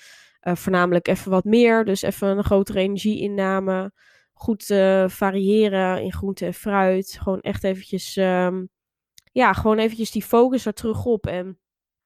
uh, 0.48 0.56
voornamelijk 0.56 1.08
even 1.08 1.32
wat 1.32 1.44
meer. 1.44 1.86
Dus 1.86 2.02
even 2.02 2.38
een 2.38 2.44
grotere 2.44 2.80
energieinname. 2.80 3.92
Goed 4.34 4.66
variëren 5.08 6.02
in 6.02 6.14
groente 6.14 6.46
en 6.46 6.54
fruit. 6.54 7.18
Gewoon 7.22 7.42
echt 7.42 7.64
eventjes... 7.64 8.16
Um, 8.16 8.70
ja, 9.32 9.54
gewoon 9.54 9.78
eventjes 9.78 10.12
die 10.12 10.24
focus 10.24 10.66
er 10.66 10.74
terug 10.74 11.06
op. 11.06 11.28
En 11.28 11.60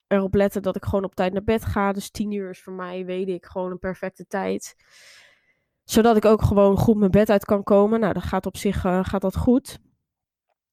erop 0.07 0.33
letten 0.33 0.61
dat 0.61 0.75
ik 0.75 0.85
gewoon 0.85 1.03
op 1.03 1.15
tijd 1.15 1.33
naar 1.33 1.43
bed 1.43 1.65
ga. 1.65 1.91
Dus 1.91 2.09
tien 2.09 2.31
uur 2.31 2.49
is 2.49 2.61
voor 2.61 2.73
mij, 2.73 3.05
weet 3.05 3.27
ik, 3.27 3.45
gewoon 3.45 3.71
een 3.71 3.79
perfecte 3.79 4.27
tijd. 4.27 4.75
Zodat 5.83 6.17
ik 6.17 6.25
ook 6.25 6.41
gewoon 6.41 6.77
goed 6.77 6.97
mijn 6.97 7.11
bed 7.11 7.29
uit 7.29 7.45
kan 7.45 7.63
komen. 7.63 7.99
Nou, 7.99 8.13
dat 8.13 8.23
gaat 8.23 8.45
op 8.45 8.57
zich 8.57 8.85
uh, 8.85 8.99
gaat 9.03 9.21
dat 9.21 9.37
goed. 9.37 9.79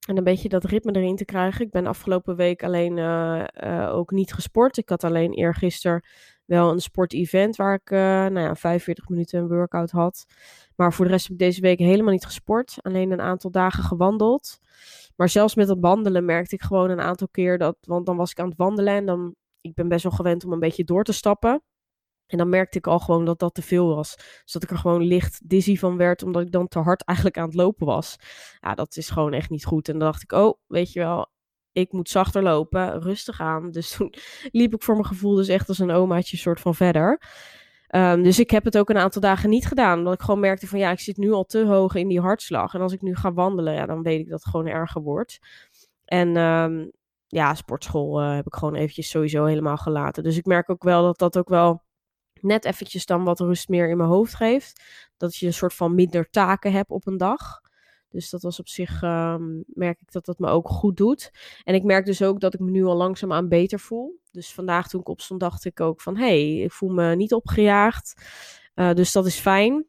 En 0.06 0.16
een 0.16 0.24
beetje 0.24 0.48
dat 0.48 0.64
ritme 0.64 0.92
erin 0.92 1.16
te 1.16 1.24
krijgen. 1.24 1.64
Ik 1.64 1.70
ben 1.70 1.86
afgelopen 1.86 2.36
week 2.36 2.62
alleen 2.62 2.96
uh, 2.96 3.44
uh, 3.64 3.94
ook 3.94 4.10
niet 4.10 4.32
gesport. 4.32 4.76
Ik 4.76 4.88
had 4.88 5.04
alleen 5.04 5.32
eergisteren 5.32 6.04
wel 6.44 6.70
een 6.70 6.80
sportevent 6.80 7.56
waar 7.56 7.74
ik 7.74 7.90
nou 7.90 8.40
ja, 8.40 8.54
45 8.54 9.08
minuten 9.08 9.40
een 9.40 9.48
workout 9.48 9.90
had. 9.90 10.24
Maar 10.76 10.92
voor 10.92 11.04
de 11.04 11.10
rest 11.10 11.22
heb 11.22 11.32
ik 11.32 11.38
deze 11.38 11.60
week 11.60 11.78
helemaal 11.78 12.12
niet 12.12 12.24
gesport. 12.24 12.76
Alleen 12.82 13.10
een 13.10 13.20
aantal 13.20 13.50
dagen 13.50 13.84
gewandeld. 13.84 14.58
Maar 15.16 15.28
zelfs 15.28 15.54
met 15.54 15.68
het 15.68 15.80
wandelen 15.80 16.24
merkte 16.24 16.54
ik 16.54 16.62
gewoon 16.62 16.90
een 16.90 17.00
aantal 17.00 17.28
keer 17.28 17.58
dat, 17.58 17.76
want 17.80 18.06
dan 18.06 18.16
was 18.16 18.30
ik 18.30 18.40
aan 18.40 18.48
het 18.48 18.56
wandelen 18.56 18.94
en 18.94 19.06
dan, 19.06 19.34
ik 19.60 19.74
ben 19.74 19.88
best 19.88 20.02
wel 20.02 20.12
gewend 20.12 20.44
om 20.44 20.52
een 20.52 20.58
beetje 20.58 20.84
door 20.84 21.04
te 21.04 21.12
stappen. 21.12 21.62
En 22.26 22.38
dan 22.38 22.48
merkte 22.48 22.78
ik 22.78 22.86
al 22.86 22.98
gewoon 22.98 23.24
dat 23.24 23.38
dat 23.38 23.54
te 23.54 23.62
veel 23.62 23.94
was. 23.94 24.16
Dus 24.16 24.52
dat 24.52 24.62
ik 24.62 24.70
er 24.70 24.78
gewoon 24.78 25.02
licht 25.02 25.48
dizzy 25.48 25.76
van 25.76 25.96
werd, 25.96 26.22
omdat 26.22 26.42
ik 26.42 26.52
dan 26.52 26.68
te 26.68 26.78
hard 26.78 27.04
eigenlijk 27.04 27.38
aan 27.38 27.44
het 27.46 27.54
lopen 27.54 27.86
was. 27.86 28.16
Ja, 28.60 28.74
dat 28.74 28.96
is 28.96 29.10
gewoon 29.10 29.32
echt 29.32 29.50
niet 29.50 29.64
goed. 29.64 29.88
En 29.88 29.98
dan 29.98 30.08
dacht 30.10 30.22
ik, 30.22 30.32
oh, 30.32 30.58
weet 30.66 30.92
je 30.92 31.00
wel, 31.00 31.30
ik 31.72 31.92
moet 31.92 32.08
zachter 32.08 32.42
lopen, 32.42 33.00
rustig 33.00 33.40
aan. 33.40 33.70
Dus 33.70 33.90
toen 33.96 34.14
liep 34.50 34.74
ik 34.74 34.82
voor 34.82 34.94
mijn 34.94 35.06
gevoel 35.06 35.34
dus 35.34 35.48
echt 35.48 35.68
als 35.68 35.78
een 35.78 35.90
omaatje 35.90 36.36
soort 36.36 36.60
van 36.60 36.74
verder. 36.74 37.20
Um, 37.94 38.22
dus 38.22 38.38
ik 38.38 38.50
heb 38.50 38.64
het 38.64 38.78
ook 38.78 38.90
een 38.90 38.98
aantal 38.98 39.20
dagen 39.20 39.50
niet 39.50 39.66
gedaan. 39.66 39.98
Omdat 39.98 40.14
ik 40.14 40.20
gewoon 40.20 40.40
merkte 40.40 40.66
van 40.66 40.78
ja, 40.78 40.90
ik 40.90 41.00
zit 41.00 41.16
nu 41.16 41.32
al 41.32 41.44
te 41.44 41.64
hoog 41.64 41.94
in 41.94 42.08
die 42.08 42.20
hartslag. 42.20 42.74
En 42.74 42.80
als 42.80 42.92
ik 42.92 43.02
nu 43.02 43.16
ga 43.16 43.32
wandelen, 43.32 43.74
ja, 43.74 43.86
dan 43.86 44.02
weet 44.02 44.20
ik 44.20 44.28
dat 44.28 44.42
het 44.42 44.50
gewoon 44.50 44.66
erger 44.66 45.02
wordt. 45.02 45.38
En 46.04 46.36
um, 46.36 46.90
ja, 47.26 47.54
sportschool 47.54 48.22
uh, 48.22 48.34
heb 48.34 48.46
ik 48.46 48.54
gewoon 48.54 48.74
eventjes 48.74 49.08
sowieso 49.08 49.44
helemaal 49.44 49.76
gelaten. 49.76 50.22
Dus 50.22 50.36
ik 50.36 50.46
merk 50.46 50.70
ook 50.70 50.82
wel 50.82 51.02
dat 51.02 51.18
dat 51.18 51.38
ook 51.38 51.48
wel 51.48 51.82
net 52.40 52.64
eventjes 52.64 53.06
dan 53.06 53.24
wat 53.24 53.40
rust 53.40 53.68
meer 53.68 53.88
in 53.88 53.96
mijn 53.96 54.08
hoofd 54.08 54.34
geeft. 54.34 54.82
Dat 55.16 55.36
je 55.36 55.46
een 55.46 55.52
soort 55.52 55.74
van 55.74 55.94
minder 55.94 56.30
taken 56.30 56.72
hebt 56.72 56.90
op 56.90 57.06
een 57.06 57.16
dag. 57.16 57.60
Dus 58.12 58.30
dat 58.30 58.42
was 58.42 58.58
op 58.58 58.68
zich, 58.68 59.02
um, 59.02 59.64
merk 59.66 60.00
ik 60.00 60.12
dat 60.12 60.24
dat 60.24 60.38
me 60.38 60.48
ook 60.48 60.68
goed 60.68 60.96
doet. 60.96 61.30
En 61.64 61.74
ik 61.74 61.82
merk 61.82 62.06
dus 62.06 62.22
ook 62.22 62.40
dat 62.40 62.54
ik 62.54 62.60
me 62.60 62.70
nu 62.70 62.84
al 62.84 62.96
langzaamaan 62.96 63.48
beter 63.48 63.80
voel. 63.80 64.20
Dus 64.30 64.52
vandaag 64.52 64.88
toen 64.88 65.00
ik 65.00 65.08
opstond 65.08 65.40
dacht 65.40 65.64
ik 65.64 65.80
ook 65.80 66.00
van, 66.00 66.16
hé, 66.16 66.24
hey, 66.24 66.56
ik 66.56 66.72
voel 66.72 66.90
me 66.90 67.16
niet 67.16 67.32
opgejaagd. 67.32 68.14
Uh, 68.74 68.92
dus 68.92 69.12
dat 69.12 69.26
is 69.26 69.38
fijn. 69.38 69.86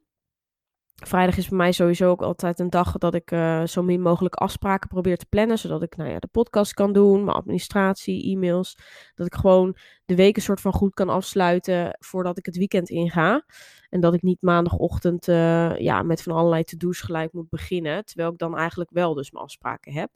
Vrijdag 1.08 1.38
is 1.38 1.48
voor 1.48 1.58
mij 1.58 1.72
sowieso 1.72 2.10
ook 2.10 2.22
altijd 2.22 2.60
een 2.60 2.70
dag 2.70 2.98
dat 2.98 3.14
ik 3.14 3.32
uh, 3.32 3.64
zo 3.66 3.84
min 3.84 4.02
mogelijk 4.02 4.36
afspraken 4.36 4.90
probeer 4.90 5.18
te 5.18 5.26
plannen. 5.26 5.58
Zodat 5.58 5.84
ik 5.84 5.96
nou 5.96 6.10
ja, 6.10 6.20
de 6.20 6.28
podcast 6.28 6.74
kan 6.74 6.94
doen, 6.94 7.24
mijn 7.24 7.38
administratie, 7.38 8.32
e-mails. 8.32 8.78
Dat 9.16 9.26
ik 9.26 9.36
gewoon 9.36 9.78
de 10.06 10.16
week 10.16 10.36
een 10.36 10.42
soort 10.42 10.62
van 10.62 10.74
goed 10.74 10.94
kan 10.94 11.10
afsluiten 11.10 11.98
voordat 12.00 12.38
ik 12.38 12.46
het 12.46 12.58
weekend 12.58 12.90
inga. 12.90 13.46
En 13.90 14.00
dat 14.00 14.14
ik 14.14 14.22
niet 14.22 14.42
maandagochtend 14.42 15.28
uh, 15.28 15.78
ja, 15.78 16.02
met 16.02 16.24
van 16.24 16.36
allerlei 16.36 16.64
to-do's 16.64 17.02
gelijk 17.02 17.34
moet 17.34 17.50
beginnen. 17.50 18.06
Terwijl 18.06 18.32
ik 18.32 18.38
dan 18.38 18.58
eigenlijk 18.58 18.90
wel 18.94 19.14
dus 19.14 19.32
mijn 19.32 19.44
afspraken 19.44 19.94
heb. 19.94 20.10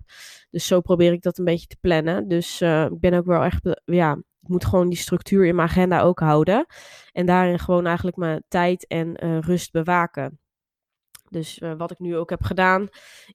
Dus 0.50 0.67
zo 0.67 0.82
probeer 0.82 1.12
ik 1.12 1.22
dat 1.22 1.38
een 1.38 1.46
beetje 1.46 1.67
te 1.67 1.77
plannen. 1.82 2.27
Dus 2.27 2.62
uh, 2.62 2.86
ik 2.86 3.00
ben 3.00 3.13
ook 3.13 3.25
wel 3.25 3.44
echt, 3.44 3.82
ja, 3.86 4.12
ik 4.41 4.48
moet 4.48 4.65
gewoon 4.65 4.89
die 4.89 4.98
structuur 4.98 5.46
in 5.46 5.56
mijn 5.56 5.67
agenda 5.67 6.01
ook 6.01 6.20
houden. 6.20 6.65
En 7.12 7.25
daarin 7.25 7.60
gewoon 7.60 7.86
eigenlijk 7.86 8.17
mijn 8.17 8.44
tijd 8.48 8.88
en 8.88 9.39
rust 9.41 9.72
bewaken. 9.72 10.39
Dus 11.29 11.60
uh, 11.60 11.74
wat 11.77 11.91
ik 11.91 12.00
nu 12.00 12.17
ook 12.17 12.29
heb 12.29 12.43
gedaan, 12.43 12.88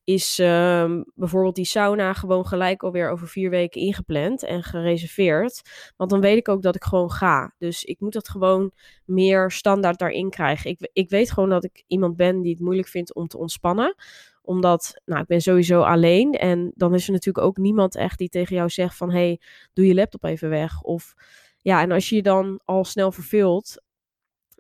is 0.05 0.39
uh, 0.39 1.01
bijvoorbeeld 1.15 1.55
die 1.55 1.65
sauna 1.65 2.13
gewoon 2.13 2.47
gelijk 2.47 2.83
alweer 2.83 3.11
over 3.11 3.29
vier 3.29 3.51
weken 3.51 3.81
ingepland 3.81 4.43
en 4.43 4.63
gereserveerd. 4.63 5.61
Want 5.97 6.11
dan 6.11 6.21
weet 6.21 6.37
ik 6.37 6.49
ook 6.49 6.63
dat 6.63 6.75
ik 6.75 6.85
gewoon 6.85 7.11
ga. 7.11 7.55
Dus 7.59 7.85
ik 7.85 8.01
moet 8.01 8.13
dat 8.13 8.29
gewoon 8.29 8.73
meer 9.05 9.51
standaard 9.51 9.99
daarin 9.99 10.31
krijgen. 10.31 10.71
Ik, 10.71 10.91
ik 10.93 11.11
weet 11.11 11.33
gewoon 11.33 11.49
dat 11.49 11.65
ik 11.65 11.85
iemand 11.87 12.17
ben 12.17 12.41
die 12.41 12.53
het 12.53 12.61
moeilijk 12.61 12.89
vindt 12.89 13.15
om 13.15 13.27
te 13.27 13.39
ontspannen 13.39 13.95
omdat, 14.43 15.01
nou, 15.05 15.21
ik 15.21 15.27
ben 15.27 15.41
sowieso 15.41 15.81
alleen. 15.83 16.33
En 16.33 16.73
dan 16.75 16.95
is 16.95 17.07
er 17.07 17.13
natuurlijk 17.13 17.47
ook 17.47 17.57
niemand 17.57 17.97
echt 17.97 18.19
die 18.19 18.29
tegen 18.29 18.57
jou 18.57 18.69
zegt 18.69 18.97
van... 18.97 19.11
hey, 19.11 19.41
doe 19.73 19.87
je 19.87 19.95
laptop 19.95 20.25
even 20.25 20.49
weg. 20.49 20.81
Of 20.81 21.15
ja, 21.59 21.81
en 21.81 21.93
als 21.93 22.09
je 22.09 22.17
je 22.17 22.23
dan 22.23 22.61
al 22.65 22.85
snel 22.85 23.13
verveelt... 23.13 23.83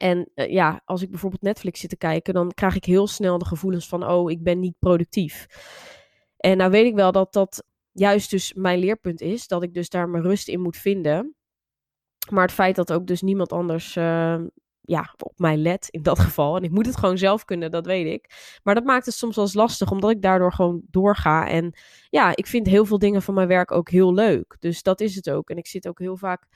En 0.03 0.31
uh, 0.35 0.51
ja, 0.51 0.83
als 0.85 1.03
ik 1.03 1.11
bijvoorbeeld 1.11 1.43
Netflix 1.43 1.81
zit 1.81 1.91
te 1.91 1.97
kijken, 1.97 2.35
dan 2.35 2.51
krijg 2.55 2.75
ik 2.75 2.85
heel 2.85 3.07
snel 3.07 3.39
de 3.39 3.45
gevoelens 3.45 3.89
van, 3.89 4.07
oh, 4.11 4.31
ik 4.31 4.43
ben 4.43 4.61
niet 4.61 4.79
productief. 4.79 5.47
En 6.37 6.57
nou 6.57 6.71
weet 6.71 6.87
ik 6.87 6.95
wel 6.95 7.13
dat 7.13 7.33
dat 7.33 7.65
juist 7.93 8.31
dus 8.31 8.55
mijn 8.55 8.79
leerpunt 8.79 9.21
is, 9.21 9.47
dat 9.47 9.63
ik 9.63 9.75
dus 9.75 9.89
daar 9.89 10.09
mijn 10.09 10.23
rust 10.23 10.49
in 10.49 10.61
moet 10.61 10.77
vinden. 10.77 11.35
Maar 12.31 12.43
het 12.43 12.53
feit 12.53 12.77
dat 12.77 12.93
ook 12.93 13.07
dus 13.07 13.23
niemand 13.23 13.53
anders 13.53 13.97
uh, 13.97 14.41
ja, 14.81 15.15
op 15.19 15.39
mij 15.39 15.57
let 15.57 15.89
in 15.91 16.03
dat 16.03 16.19
geval. 16.29 16.57
En 16.57 16.63
ik 16.63 16.71
moet 16.71 16.87
het 16.87 16.97
gewoon 16.97 17.19
zelf 17.19 17.45
kunnen, 17.45 17.71
dat 17.71 17.87
weet 17.87 18.13
ik. 18.13 18.59
Maar 18.63 18.75
dat 18.75 18.85
maakt 18.85 19.07
het 19.07 19.15
soms 19.15 19.37
wel 19.37 19.45
eens 19.45 19.55
lastig, 19.55 19.91
omdat 19.91 20.11
ik 20.11 20.23
daardoor 20.23 20.53
gewoon 20.53 20.83
doorga. 20.91 21.49
En 21.49 21.75
ja, 22.11 22.37
ik 22.37 22.47
vind 22.47 22.67
heel 22.67 22.85
veel 22.85 22.99
dingen 22.99 23.23
van 23.23 23.35
mijn 23.35 23.49
werk 23.49 23.71
ook 23.73 23.91
heel 23.91 24.15
leuk. 24.15 24.57
Dus 24.59 24.83
dat 24.83 25.01
is 25.01 25.15
het 25.15 25.31
ook. 25.31 25.51
En 25.51 25.57
ik 25.57 25.67
zit 25.67 25.89
ook 25.89 25.99
heel 25.99 26.17
vaak 26.17 26.47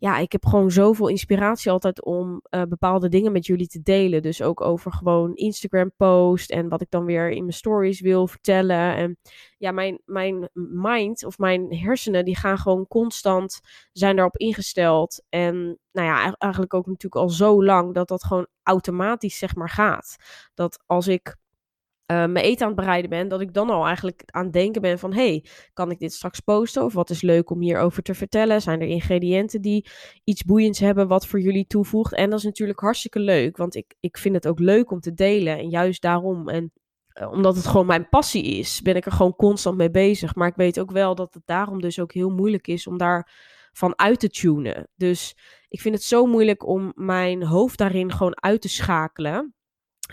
ja, 0.00 0.18
ik 0.18 0.32
heb 0.32 0.46
gewoon 0.46 0.70
zoveel 0.70 1.08
inspiratie 1.08 1.70
altijd 1.70 2.04
om 2.04 2.42
uh, 2.50 2.62
bepaalde 2.62 3.08
dingen 3.08 3.32
met 3.32 3.46
jullie 3.46 3.66
te 3.66 3.82
delen. 3.82 4.22
Dus 4.22 4.42
ook 4.42 4.60
over 4.60 4.92
gewoon 4.92 5.34
Instagram 5.34 5.92
post 5.96 6.50
en 6.50 6.68
wat 6.68 6.80
ik 6.80 6.90
dan 6.90 7.04
weer 7.04 7.30
in 7.30 7.42
mijn 7.42 7.52
stories 7.52 8.00
wil 8.00 8.26
vertellen. 8.26 8.96
En 8.96 9.18
ja, 9.58 9.72
mijn, 9.72 10.00
mijn 10.04 10.48
mind 10.54 11.24
of 11.24 11.38
mijn 11.38 11.74
hersenen, 11.74 12.24
die 12.24 12.36
gaan 12.36 12.58
gewoon 12.58 12.86
constant, 12.86 13.60
zijn 13.92 14.16
daarop 14.16 14.36
ingesteld. 14.36 15.22
En 15.28 15.78
nou 15.92 16.08
ja, 16.08 16.34
eigenlijk 16.38 16.74
ook 16.74 16.86
natuurlijk 16.86 17.22
al 17.22 17.30
zo 17.30 17.64
lang 17.64 17.94
dat 17.94 18.08
dat 18.08 18.24
gewoon 18.24 18.46
automatisch 18.62 19.38
zeg 19.38 19.54
maar 19.54 19.70
gaat. 19.70 20.16
Dat 20.54 20.82
als 20.86 21.08
ik 21.08 21.36
mijn 22.14 22.36
eten 22.36 22.62
aan 22.62 22.72
het 22.72 22.80
bereiden 22.80 23.10
ben, 23.10 23.28
dat 23.28 23.40
ik 23.40 23.54
dan 23.54 23.70
al 23.70 23.86
eigenlijk 23.86 24.22
aan 24.26 24.44
het 24.44 24.52
denken 24.52 24.82
ben 24.82 24.98
van, 24.98 25.12
hey, 25.12 25.44
kan 25.72 25.90
ik 25.90 25.98
dit 25.98 26.12
straks 26.12 26.40
posten? 26.40 26.84
Of 26.84 26.92
wat 26.92 27.10
is 27.10 27.22
leuk 27.22 27.50
om 27.50 27.60
hierover 27.60 28.02
te 28.02 28.14
vertellen? 28.14 28.62
Zijn 28.62 28.80
er 28.80 28.86
ingrediënten 28.86 29.60
die 29.60 29.88
iets 30.24 30.44
boeiends 30.44 30.78
hebben 30.78 31.08
wat 31.08 31.26
voor 31.26 31.40
jullie 31.40 31.66
toevoegt? 31.66 32.14
En 32.14 32.30
dat 32.30 32.38
is 32.38 32.44
natuurlijk 32.44 32.80
hartstikke 32.80 33.20
leuk, 33.20 33.56
want 33.56 33.74
ik, 33.74 33.94
ik 34.00 34.18
vind 34.18 34.34
het 34.34 34.46
ook 34.46 34.58
leuk 34.58 34.90
om 34.90 35.00
te 35.00 35.14
delen. 35.14 35.58
En 35.58 35.68
juist 35.68 36.02
daarom, 36.02 36.48
en 36.48 36.72
uh, 37.20 37.30
omdat 37.30 37.56
het 37.56 37.66
gewoon 37.66 37.86
mijn 37.86 38.08
passie 38.08 38.44
is, 38.44 38.82
ben 38.82 38.96
ik 38.96 39.06
er 39.06 39.12
gewoon 39.12 39.36
constant 39.36 39.76
mee 39.76 39.90
bezig. 39.90 40.34
Maar 40.34 40.48
ik 40.48 40.56
weet 40.56 40.80
ook 40.80 40.90
wel 40.90 41.14
dat 41.14 41.34
het 41.34 41.42
daarom 41.46 41.80
dus 41.80 42.00
ook 42.00 42.12
heel 42.12 42.30
moeilijk 42.30 42.66
is 42.66 42.86
om 42.86 42.98
daar 42.98 43.30
van 43.72 43.98
uit 43.98 44.20
te 44.20 44.28
tunen. 44.28 44.88
Dus 44.96 45.36
ik 45.68 45.80
vind 45.80 45.94
het 45.94 46.04
zo 46.04 46.26
moeilijk 46.26 46.66
om 46.66 46.92
mijn 46.94 47.42
hoofd 47.42 47.78
daarin 47.78 48.12
gewoon 48.12 48.42
uit 48.42 48.60
te 48.60 48.68
schakelen. 48.68 49.54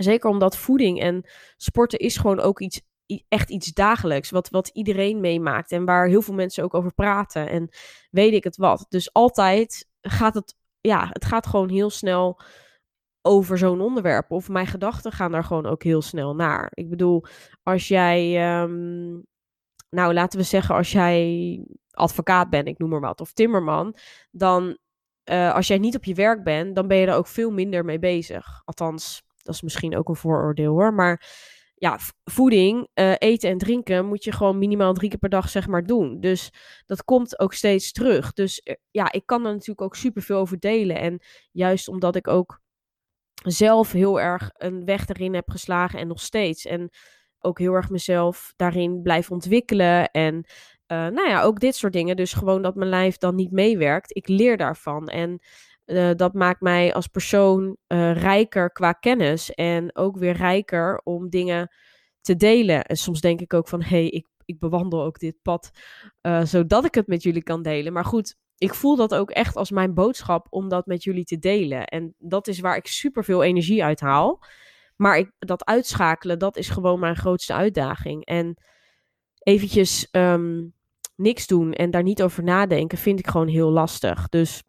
Zeker 0.04 0.30
omdat 0.30 0.58
voeding 0.58 1.00
en 1.02 1.30
sporten 1.58 2.00
is 2.00 2.18
gewoon 2.18 2.40
ook 2.40 2.60
iets, 2.60 2.82
echt 3.28 3.50
iets 3.50 3.74
dagelijks. 3.74 4.30
Wat, 4.30 4.50
wat 4.50 4.68
iedereen 4.68 5.20
meemaakt 5.20 5.72
en 5.72 5.86
waar 5.86 6.08
heel 6.08 6.22
veel 6.22 6.34
mensen 6.34 6.64
ook 6.64 6.74
over 6.74 6.94
praten. 6.94 7.50
En 7.50 7.70
weet 8.12 8.34
ik 8.34 8.44
het 8.44 8.58
wat. 8.58 8.86
Dus 8.90 9.14
altijd 9.14 9.88
gaat 10.02 10.34
het, 10.34 10.56
ja, 10.82 11.08
het 11.10 11.26
gaat 11.26 11.48
gewoon 11.48 11.70
heel 11.70 11.90
snel 11.90 12.42
over 13.22 13.58
zo'n 13.58 13.82
onderwerp. 13.82 14.32
Of 14.32 14.50
mijn 14.50 14.68
gedachten 14.68 15.12
gaan 15.12 15.32
daar 15.32 15.44
gewoon 15.44 15.66
ook 15.66 15.84
heel 15.84 16.02
snel 16.02 16.36
naar. 16.36 16.72
Ik 16.74 16.90
bedoel, 16.90 17.26
als 17.64 17.88
jij, 17.88 18.52
um, 18.62 19.26
nou 19.90 20.14
laten 20.14 20.40
we 20.40 20.46
zeggen, 20.46 20.76
als 20.76 20.92
jij 20.92 21.66
advocaat 21.92 22.50
bent, 22.50 22.68
ik 22.68 22.78
noem 22.78 22.90
maar 22.90 23.00
wat, 23.00 23.22
of 23.22 23.34
timmerman, 23.34 23.96
dan 24.32 24.78
uh, 25.32 25.54
als 25.54 25.68
jij 25.68 25.78
niet 25.78 25.96
op 25.96 26.04
je 26.04 26.14
werk 26.14 26.44
bent, 26.44 26.76
dan 26.76 26.88
ben 26.88 26.98
je 26.98 27.08
er 27.08 27.16
ook 27.16 27.28
veel 27.28 27.52
minder 27.52 27.86
mee 27.86 28.00
bezig. 28.00 28.62
Althans, 28.66 29.24
dat 29.48 29.56
is 29.56 29.62
misschien 29.62 29.98
ook 29.98 30.10
een 30.10 30.16
vooroordeel 30.16 30.72
hoor. 30.72 30.94
Maar 30.94 31.26
ja, 31.76 32.00
voeding, 32.24 32.88
uh, 32.94 33.14
eten 33.18 33.50
en 33.50 33.58
drinken 33.58 34.06
moet 34.06 34.24
je 34.24 34.32
gewoon 34.32 34.58
minimaal 34.58 34.94
drie 34.94 35.10
keer 35.10 35.20
per 35.20 35.30
dag 35.30 35.50
zeg 35.50 35.68
maar 35.68 35.84
doen. 35.84 36.20
Dus 36.20 36.52
dat 36.86 37.04
komt 37.04 37.40
ook 37.40 37.54
steeds 37.54 37.92
terug. 37.92 38.34
Dus 38.34 38.62
uh, 38.64 38.76
ja, 38.92 39.12
ik 39.12 39.26
kan 39.26 39.46
er 39.46 39.52
natuurlijk 39.52 39.82
ook 39.82 39.96
superveel 39.96 40.38
over 40.38 40.60
delen. 40.60 40.98
En 41.00 41.22
juist 41.52 41.88
omdat 41.88 42.16
ik 42.16 42.28
ook 42.28 42.62
zelf 43.44 43.92
heel 43.92 44.20
erg 44.20 44.50
een 44.54 44.86
weg 44.86 45.08
erin 45.08 45.34
heb 45.34 45.50
geslagen 45.50 46.00
en 46.00 46.08
nog 46.08 46.22
steeds. 46.22 46.66
En 46.66 46.90
ook 47.40 47.60
heel 47.60 47.74
erg 47.74 47.90
mezelf 47.90 48.54
daarin 48.56 49.02
blijf 49.02 49.32
ontwikkelen. 49.32 50.12
En 50.12 50.36
uh, 50.36 51.08
nou 51.08 51.30
ja, 51.30 51.42
ook 51.42 51.60
dit 51.60 51.76
soort 51.76 51.94
dingen. 51.94 52.16
Dus 52.16 52.34
gewoon 52.34 52.62
dat 52.62 52.76
mijn 52.76 52.90
lijf 52.90 53.18
dan 53.18 53.36
niet 53.36 53.52
meewerkt. 53.52 54.16
Ik 54.16 54.28
leer 54.28 54.58
daarvan. 54.58 55.08
En 55.08 55.40
uh, 55.88 56.12
dat 56.16 56.34
maakt 56.34 56.62
mij 56.62 56.94
als 56.94 57.08
persoon 57.08 57.78
uh, 57.88 58.16
rijker 58.16 58.72
qua 58.72 58.92
kennis 58.92 59.54
en 59.54 59.96
ook 59.96 60.18
weer 60.18 60.34
rijker 60.34 61.02
om 61.04 61.30
dingen 61.30 61.76
te 62.22 62.36
delen. 62.36 62.86
En 62.86 62.96
soms 62.96 63.22
denk 63.22 63.42
ik 63.42 63.54
ook 63.54 63.68
van, 63.68 63.82
hé, 63.82 63.88
hey, 63.88 64.08
ik, 64.08 64.28
ik 64.46 64.60
bewandel 64.60 65.04
ook 65.04 65.20
dit 65.20 65.36
pad 65.42 65.72
uh, 66.22 66.44
zodat 66.44 66.86
ik 66.86 66.96
het 66.96 67.08
met 67.08 67.24
jullie 67.24 67.44
kan 67.44 67.62
delen. 67.62 67.94
Maar 67.94 68.06
goed, 68.06 68.36
ik 68.58 68.74
voel 68.74 68.96
dat 68.96 69.16
ook 69.16 69.32
echt 69.32 69.56
als 69.56 69.72
mijn 69.72 69.94
boodschap 69.94 70.48
om 70.50 70.70
dat 70.70 70.86
met 70.86 71.04
jullie 71.04 71.26
te 71.26 71.40
delen. 71.40 71.86
En 71.86 72.16
dat 72.18 72.48
is 72.48 72.60
waar 72.60 72.76
ik 72.76 72.88
super 72.88 73.24
veel 73.24 73.44
energie 73.44 73.84
uit 73.84 74.00
haal. 74.00 74.44
Maar 74.96 75.18
ik, 75.18 75.32
dat 75.40 75.66
uitschakelen, 75.66 76.40
dat 76.40 76.58
is 76.58 76.70
gewoon 76.70 77.00
mijn 77.00 77.16
grootste 77.16 77.54
uitdaging. 77.54 78.26
En 78.26 78.58
eventjes 79.40 80.08
um, 80.12 80.74
niks 81.16 81.48
doen 81.48 81.74
en 81.74 81.92
daar 81.92 82.04
niet 82.04 82.22
over 82.24 82.44
nadenken, 82.44 82.98
vind 82.98 83.20
ik 83.20 83.28
gewoon 83.28 83.48
heel 83.48 83.70
lastig. 83.70 84.30
Dus 84.30 84.64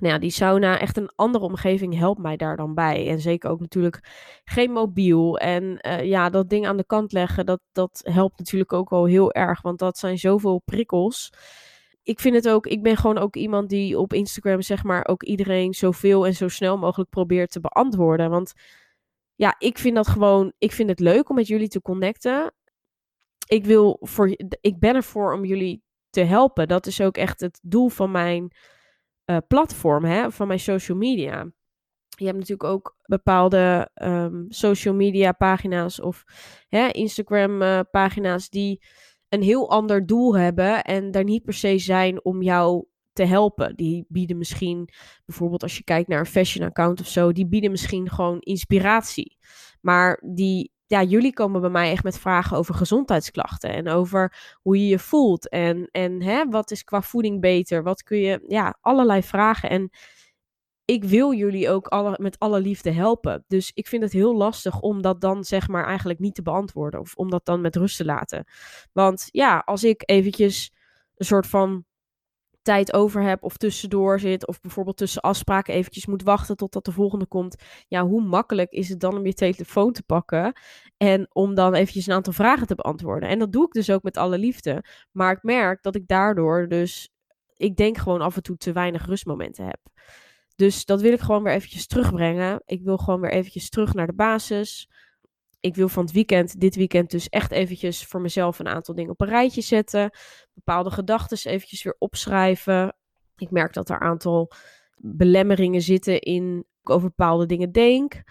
nou 0.00 0.12
ja, 0.12 0.18
die 0.18 0.30
sauna, 0.30 0.78
echt 0.78 0.96
een 0.96 1.10
andere 1.14 1.44
omgeving 1.44 1.98
helpt 1.98 2.20
mij 2.20 2.36
daar 2.36 2.56
dan 2.56 2.74
bij. 2.74 3.08
En 3.08 3.20
zeker 3.20 3.50
ook 3.50 3.60
natuurlijk 3.60 4.00
geen 4.44 4.70
mobiel. 4.70 5.38
En 5.38 5.78
uh, 5.86 6.04
ja, 6.04 6.30
dat 6.30 6.48
ding 6.48 6.66
aan 6.66 6.76
de 6.76 6.86
kant 6.86 7.12
leggen, 7.12 7.46
dat, 7.46 7.60
dat 7.72 8.00
helpt 8.02 8.38
natuurlijk 8.38 8.72
ook 8.72 8.90
wel 8.90 9.04
heel 9.04 9.32
erg. 9.32 9.62
Want 9.62 9.78
dat 9.78 9.98
zijn 9.98 10.18
zoveel 10.18 10.62
prikkels. 10.64 11.32
Ik 12.02 12.20
vind 12.20 12.34
het 12.34 12.48
ook, 12.48 12.66
ik 12.66 12.82
ben 12.82 12.96
gewoon 12.96 13.18
ook 13.18 13.36
iemand 13.36 13.68
die 13.68 13.98
op 13.98 14.12
Instagram, 14.12 14.62
zeg 14.62 14.84
maar, 14.84 15.06
ook 15.06 15.22
iedereen 15.22 15.74
zoveel 15.74 16.26
en 16.26 16.34
zo 16.34 16.48
snel 16.48 16.78
mogelijk 16.78 17.10
probeert 17.10 17.50
te 17.50 17.60
beantwoorden. 17.60 18.30
Want 18.30 18.52
ja, 19.34 19.54
ik 19.58 19.78
vind 19.78 19.94
dat 19.96 20.08
gewoon, 20.08 20.52
ik 20.58 20.72
vind 20.72 20.88
het 20.88 21.00
leuk 21.00 21.28
om 21.28 21.36
met 21.36 21.46
jullie 21.46 21.68
te 21.68 21.82
connecten. 21.82 22.54
Ik 23.46 23.64
wil 23.64 23.98
voor, 24.00 24.36
ik 24.60 24.78
ben 24.78 24.94
ervoor 24.94 25.32
om 25.32 25.44
jullie 25.44 25.82
te 26.10 26.20
helpen. 26.20 26.68
Dat 26.68 26.86
is 26.86 27.00
ook 27.00 27.16
echt 27.16 27.40
het 27.40 27.60
doel 27.62 27.88
van 27.88 28.10
mijn 28.10 28.52
uh, 29.26 29.36
platform 29.48 30.04
hè, 30.04 30.30
van 30.30 30.46
mijn 30.46 30.60
social 30.60 30.98
media. 30.98 31.52
Je 32.08 32.24
hebt 32.24 32.38
natuurlijk 32.38 32.70
ook 32.70 32.96
bepaalde 33.02 33.90
um, 33.94 34.46
social 34.48 34.94
media 34.94 35.32
pagina's 35.32 36.00
of 36.00 36.24
hè, 36.68 36.88
Instagram 36.88 37.62
uh, 37.62 37.80
pagina's 37.90 38.48
die 38.48 38.84
een 39.28 39.42
heel 39.42 39.70
ander 39.70 40.06
doel 40.06 40.36
hebben 40.36 40.84
en 40.84 41.10
daar 41.10 41.24
niet 41.24 41.42
per 41.42 41.54
se 41.54 41.78
zijn 41.78 42.24
om 42.24 42.42
jou 42.42 42.86
te 43.12 43.24
helpen. 43.24 43.76
Die 43.76 44.04
bieden 44.08 44.38
misschien, 44.38 44.88
bijvoorbeeld 45.24 45.62
als 45.62 45.76
je 45.76 45.84
kijkt 45.84 46.08
naar 46.08 46.18
een 46.18 46.26
fashion 46.26 46.66
account 46.66 47.00
of 47.00 47.06
zo, 47.06 47.32
die 47.32 47.46
bieden 47.46 47.70
misschien 47.70 48.10
gewoon 48.10 48.38
inspiratie. 48.40 49.36
Maar 49.80 50.22
die 50.34 50.72
ja, 50.86 51.02
jullie 51.02 51.32
komen 51.32 51.60
bij 51.60 51.70
mij 51.70 51.90
echt 51.90 52.04
met 52.04 52.18
vragen 52.18 52.56
over 52.56 52.74
gezondheidsklachten 52.74 53.70
en 53.70 53.88
over 53.88 54.54
hoe 54.62 54.78
je 54.78 54.86
je 54.86 54.98
voelt 54.98 55.48
en, 55.48 55.88
en 55.90 56.22
hè, 56.22 56.44
wat 56.48 56.70
is 56.70 56.84
qua 56.84 57.02
voeding 57.02 57.40
beter, 57.40 57.82
wat 57.82 58.02
kun 58.02 58.18
je, 58.18 58.44
ja, 58.46 58.78
allerlei 58.80 59.22
vragen. 59.22 59.70
En 59.70 59.90
ik 60.84 61.04
wil 61.04 61.34
jullie 61.34 61.70
ook 61.70 61.86
alle, 61.86 62.16
met 62.20 62.38
alle 62.38 62.60
liefde 62.60 62.90
helpen. 62.90 63.44
Dus 63.46 63.70
ik 63.74 63.86
vind 63.86 64.02
het 64.02 64.12
heel 64.12 64.36
lastig 64.36 64.80
om 64.80 65.02
dat 65.02 65.20
dan 65.20 65.44
zeg 65.44 65.68
maar 65.68 65.84
eigenlijk 65.84 66.18
niet 66.18 66.34
te 66.34 66.42
beantwoorden 66.42 67.00
of 67.00 67.14
om 67.14 67.30
dat 67.30 67.44
dan 67.44 67.60
met 67.60 67.76
rust 67.76 67.96
te 67.96 68.04
laten. 68.04 68.44
Want 68.92 69.28
ja, 69.30 69.58
als 69.58 69.84
ik 69.84 70.02
eventjes 70.04 70.72
een 71.16 71.26
soort 71.26 71.46
van 71.46 71.84
tijd 72.66 72.92
over 72.92 73.22
heb 73.22 73.42
of 73.42 73.56
tussendoor 73.56 74.20
zit 74.20 74.46
of 74.46 74.60
bijvoorbeeld 74.60 74.96
tussen 74.96 75.22
afspraken 75.22 75.74
eventjes 75.74 76.06
moet 76.06 76.22
wachten 76.22 76.56
totdat 76.56 76.84
de 76.84 76.92
volgende 76.92 77.26
komt. 77.26 77.62
Ja, 77.88 78.06
hoe 78.06 78.22
makkelijk 78.22 78.70
is 78.70 78.88
het 78.88 79.00
dan 79.00 79.16
om 79.16 79.26
je 79.26 79.34
telefoon 79.34 79.92
te 79.92 80.02
pakken 80.02 80.52
en 80.96 81.26
om 81.32 81.54
dan 81.54 81.74
eventjes 81.74 82.06
een 82.06 82.14
aantal 82.14 82.32
vragen 82.32 82.66
te 82.66 82.74
beantwoorden. 82.74 83.28
En 83.28 83.38
dat 83.38 83.52
doe 83.52 83.66
ik 83.66 83.72
dus 83.72 83.90
ook 83.90 84.02
met 84.02 84.16
alle 84.16 84.38
liefde. 84.38 84.84
Maar 85.12 85.32
ik 85.32 85.42
merk 85.42 85.82
dat 85.82 85.94
ik 85.94 86.06
daardoor 86.06 86.68
dus, 86.68 87.10
ik 87.56 87.76
denk 87.76 87.98
gewoon 87.98 88.20
af 88.20 88.36
en 88.36 88.42
toe 88.42 88.56
te 88.56 88.72
weinig 88.72 89.06
rustmomenten 89.06 89.64
heb. 89.64 89.80
Dus 90.56 90.84
dat 90.84 91.00
wil 91.00 91.12
ik 91.12 91.20
gewoon 91.20 91.42
weer 91.42 91.52
eventjes 91.52 91.86
terugbrengen. 91.86 92.62
Ik 92.64 92.82
wil 92.82 92.96
gewoon 92.96 93.20
weer 93.20 93.32
eventjes 93.32 93.68
terug 93.70 93.94
naar 93.94 94.06
de 94.06 94.14
basis. 94.14 94.88
Ik 95.66 95.74
wil 95.74 95.88
van 95.88 96.04
het 96.04 96.12
weekend, 96.12 96.60
dit 96.60 96.76
weekend 96.76 97.10
dus 97.10 97.28
echt 97.28 97.50
eventjes 97.50 98.04
voor 98.04 98.20
mezelf 98.20 98.58
een 98.58 98.68
aantal 98.68 98.94
dingen 98.94 99.10
op 99.10 99.20
een 99.20 99.28
rijtje 99.28 99.60
zetten. 99.60 100.10
Bepaalde 100.54 100.90
gedachten 100.90 101.50
eventjes 101.50 101.82
weer 101.82 101.96
opschrijven. 101.98 102.96
Ik 103.36 103.50
merk 103.50 103.72
dat 103.72 103.88
er 103.88 103.94
een 103.94 104.08
aantal 104.08 104.52
belemmeringen 104.96 105.82
zitten 105.82 106.20
in 106.20 106.64
over 106.82 107.08
bepaalde 107.08 107.46
dingen 107.46 107.72
denk. 107.72 108.22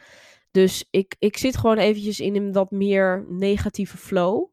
Dus 0.51 0.88
ik, 0.89 1.15
ik 1.20 1.38
zit 1.38 1.58
gewoon 1.58 1.77
eventjes 1.77 2.20
in 2.20 2.36
een 2.36 2.51
wat 2.51 2.72
meer 2.72 3.25
negatieve 3.30 3.98
flow. 3.98 4.50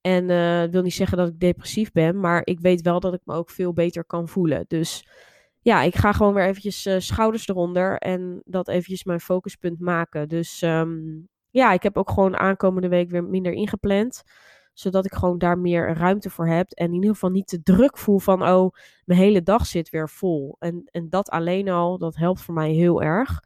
En 0.00 0.28
uh, 0.28 0.64
wil 0.64 0.82
niet 0.82 0.94
zeggen 0.94 1.18
dat 1.18 1.28
ik 1.28 1.40
depressief 1.40 1.92
ben, 1.92 2.20
maar 2.20 2.40
ik 2.44 2.60
weet 2.60 2.80
wel 2.80 3.00
dat 3.00 3.14
ik 3.14 3.20
me 3.24 3.34
ook 3.34 3.50
veel 3.50 3.72
beter 3.72 4.04
kan 4.04 4.28
voelen. 4.28 4.64
Dus 4.68 5.06
ja, 5.60 5.82
ik 5.82 5.94
ga 5.94 6.12
gewoon 6.12 6.34
weer 6.34 6.46
eventjes 6.46 6.86
uh, 6.86 6.98
schouders 6.98 7.48
eronder 7.48 7.98
en 7.98 8.42
dat 8.44 8.68
eventjes 8.68 9.04
mijn 9.04 9.20
focuspunt 9.20 9.80
maken. 9.80 10.28
Dus 10.28 10.62
um, 10.62 11.30
ja, 11.52 11.72
ik 11.72 11.82
heb 11.82 11.96
ook 11.96 12.10
gewoon 12.10 12.36
aankomende 12.36 12.88
week 12.88 13.10
weer 13.10 13.24
minder 13.24 13.52
ingepland. 13.52 14.22
Zodat 14.72 15.04
ik 15.04 15.12
gewoon 15.12 15.38
daar 15.38 15.58
meer 15.58 15.94
ruimte 15.94 16.30
voor 16.30 16.46
heb. 16.46 16.70
En 16.70 16.86
in 16.86 16.94
ieder 16.94 17.10
geval 17.10 17.30
niet 17.30 17.46
te 17.46 17.62
druk 17.62 17.98
voel 17.98 18.18
van, 18.18 18.42
oh, 18.42 18.74
mijn 19.04 19.20
hele 19.20 19.42
dag 19.42 19.66
zit 19.66 19.90
weer 19.90 20.08
vol. 20.08 20.56
En, 20.58 20.82
en 20.90 21.08
dat 21.08 21.28
alleen 21.28 21.68
al, 21.68 21.98
dat 21.98 22.16
helpt 22.16 22.42
voor 22.42 22.54
mij 22.54 22.70
heel 22.70 23.02
erg. 23.02 23.40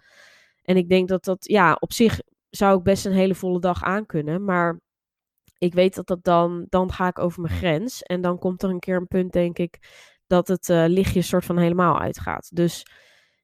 En 0.62 0.76
ik 0.76 0.88
denk 0.88 1.08
dat 1.08 1.24
dat, 1.24 1.48
ja, 1.48 1.76
op 1.80 1.92
zich 1.92 2.20
zou 2.50 2.78
ik 2.78 2.84
best 2.84 3.06
een 3.06 3.12
hele 3.12 3.34
volle 3.34 3.60
dag 3.60 3.82
aankunnen. 3.82 4.44
Maar 4.44 4.80
ik 5.58 5.74
weet 5.74 5.94
dat 5.94 6.06
dat 6.06 6.24
dan, 6.24 6.66
dan 6.68 6.92
ga 6.92 7.08
ik 7.08 7.18
over 7.18 7.42
mijn 7.42 7.54
grens. 7.54 8.02
En 8.02 8.20
dan 8.20 8.38
komt 8.38 8.62
er 8.62 8.70
een 8.70 8.78
keer 8.78 8.96
een 8.96 9.08
punt, 9.08 9.32
denk 9.32 9.58
ik, 9.58 9.78
dat 10.26 10.48
het 10.48 10.68
uh, 10.68 10.84
lichtje 10.86 11.22
soort 11.22 11.44
van 11.44 11.58
helemaal 11.58 12.00
uitgaat. 12.00 12.56
Dus 12.56 12.86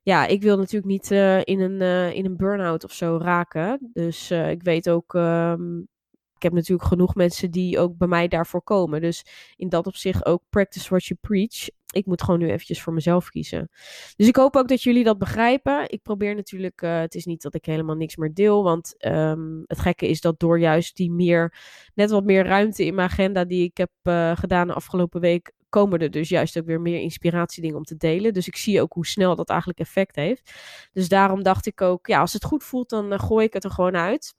ja, 0.03 0.27
ik 0.27 0.43
wil 0.43 0.57
natuurlijk 0.57 0.93
niet 0.93 1.11
uh, 1.11 1.39
in 1.39 1.61
een, 1.61 1.81
uh, 1.81 2.13
in 2.15 2.25
een 2.25 2.37
burn-out 2.37 2.85
of 2.85 2.93
zo 2.93 3.19
raken. 3.23 3.91
Dus 3.93 4.31
uh, 4.31 4.51
ik 4.51 4.63
weet 4.63 4.91
ook, 4.91 5.15
um, 5.15 5.89
ik 6.37 6.43
heb 6.43 6.53
natuurlijk 6.53 6.89
genoeg 6.89 7.15
mensen 7.15 7.51
die 7.51 7.79
ook 7.79 7.97
bij 7.97 8.09
mij 8.09 8.29
daarvoor 8.29 8.63
komen. 8.63 9.01
Dus 9.01 9.25
in 9.57 9.69
dat 9.69 9.87
opzicht 9.87 10.27
ook 10.27 10.43
practice 10.51 10.89
what 10.89 11.05
you 11.05 11.21
preach. 11.21 11.69
Ik 11.93 12.07
moet 12.07 12.23
gewoon 12.23 12.41
nu 12.41 12.51
eventjes 12.51 12.83
voor 12.83 12.93
mezelf 12.93 13.29
kiezen. 13.29 13.69
Dus 14.17 14.29
ik 14.29 14.37
hoop 14.37 14.57
ook 14.57 14.69
dat 14.69 14.83
jullie 14.83 15.05
dat 15.05 15.19
begrijpen. 15.19 15.91
Ik 15.91 16.03
probeer 16.03 16.35
natuurlijk, 16.35 16.81
het 16.81 17.15
is 17.15 17.25
niet 17.25 17.43
dat 17.43 17.55
ik 17.55 17.65
helemaal 17.65 17.97
niks 17.97 18.17
meer 18.17 18.35
deel. 18.35 18.63
Want 18.63 18.95
um, 19.07 19.65
het 19.67 19.79
gekke 19.79 20.09
is 20.09 20.21
dat 20.21 20.41
door 20.41 20.59
juist 20.59 20.97
die 20.97 21.11
meer, 21.11 21.55
net 21.95 22.11
wat 22.11 22.25
meer 22.25 22.45
ruimte 22.45 22.85
in 22.85 22.95
mijn 22.95 23.09
agenda 23.09 23.45
die 23.45 23.65
ik 23.65 23.77
heb 23.77 23.91
gedaan 24.39 24.67
de 24.67 24.75
afgelopen 24.75 25.21
week 25.21 25.53
komen 25.73 25.99
er 25.99 26.11
dus 26.11 26.29
juist 26.29 26.59
ook 26.59 26.67
weer 26.67 26.81
meer 26.81 27.01
inspiratiedingen 27.01 27.77
om 27.77 27.85
te 27.85 27.97
delen. 27.97 28.33
Dus 28.33 28.47
ik 28.47 28.57
zie 28.57 28.81
ook 28.81 28.93
hoe 28.93 29.07
snel 29.07 29.37
dat 29.37 29.49
eigenlijk 29.49 29.81
effect 29.81 30.17
heeft. 30.17 30.53
Dus 30.93 31.09
daarom 31.09 31.43
dacht 31.43 31.67
ik 31.67 31.81
ook, 31.81 32.07
ja, 32.07 32.21
als 32.21 32.33
het 32.33 32.45
goed 32.45 32.65
voelt, 32.65 32.89
dan 32.91 33.13
uh, 33.13 33.19
gooi 33.19 33.47
ik 33.47 33.53
het 33.53 33.65
er 33.65 33.71
gewoon 33.71 33.97
uit. 33.97 34.35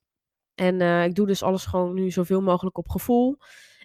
En 0.56 0.82
uh, 0.82 1.06
ik 1.06 1.16
doe 1.16 1.28
dus 1.28 1.44
alles 1.44 1.66
gewoon 1.66 1.94
nu 1.94 2.12
zoveel 2.12 2.42
mogelijk 2.42 2.78
op 2.78 2.90
gevoel. 2.90 3.38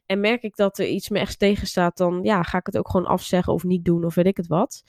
En 0.06 0.20
merk 0.20 0.42
ik 0.42 0.56
dat 0.56 0.78
er 0.78 0.86
iets 0.86 1.08
me 1.08 1.18
echt 1.18 1.38
tegenstaat, 1.38 1.96
dan 1.96 2.20
ja, 2.22 2.42
ga 2.42 2.58
ik 2.58 2.66
het 2.66 2.78
ook 2.78 2.90
gewoon 2.90 3.06
afzeggen 3.06 3.52
of 3.52 3.64
niet 3.64 3.84
doen 3.84 4.04
of 4.04 4.14
weet 4.14 4.26
ik 4.26 4.36
het 4.36 4.46
wat. 4.46 4.82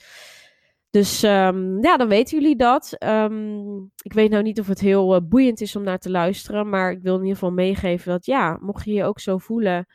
Dus 0.90 1.22
um, 1.22 1.82
ja, 1.82 1.96
dan 1.96 2.08
weten 2.08 2.40
jullie 2.40 2.56
dat. 2.56 2.96
Um, 2.98 3.90
ik 4.02 4.12
weet 4.12 4.30
nou 4.30 4.42
niet 4.42 4.60
of 4.60 4.66
het 4.66 4.80
heel 4.80 5.14
uh, 5.14 5.20
boeiend 5.28 5.60
is 5.60 5.76
om 5.76 5.82
naar 5.82 5.98
te 5.98 6.10
luisteren. 6.10 6.68
Maar 6.68 6.90
ik 6.90 7.02
wil 7.02 7.14
in 7.14 7.20
ieder 7.20 7.34
geval 7.34 7.52
meegeven 7.52 8.10
dat 8.10 8.26
ja, 8.26 8.58
mocht 8.60 8.84
je 8.84 8.92
je 8.92 9.04
ook 9.04 9.20
zo 9.20 9.38
voelen 9.38 9.86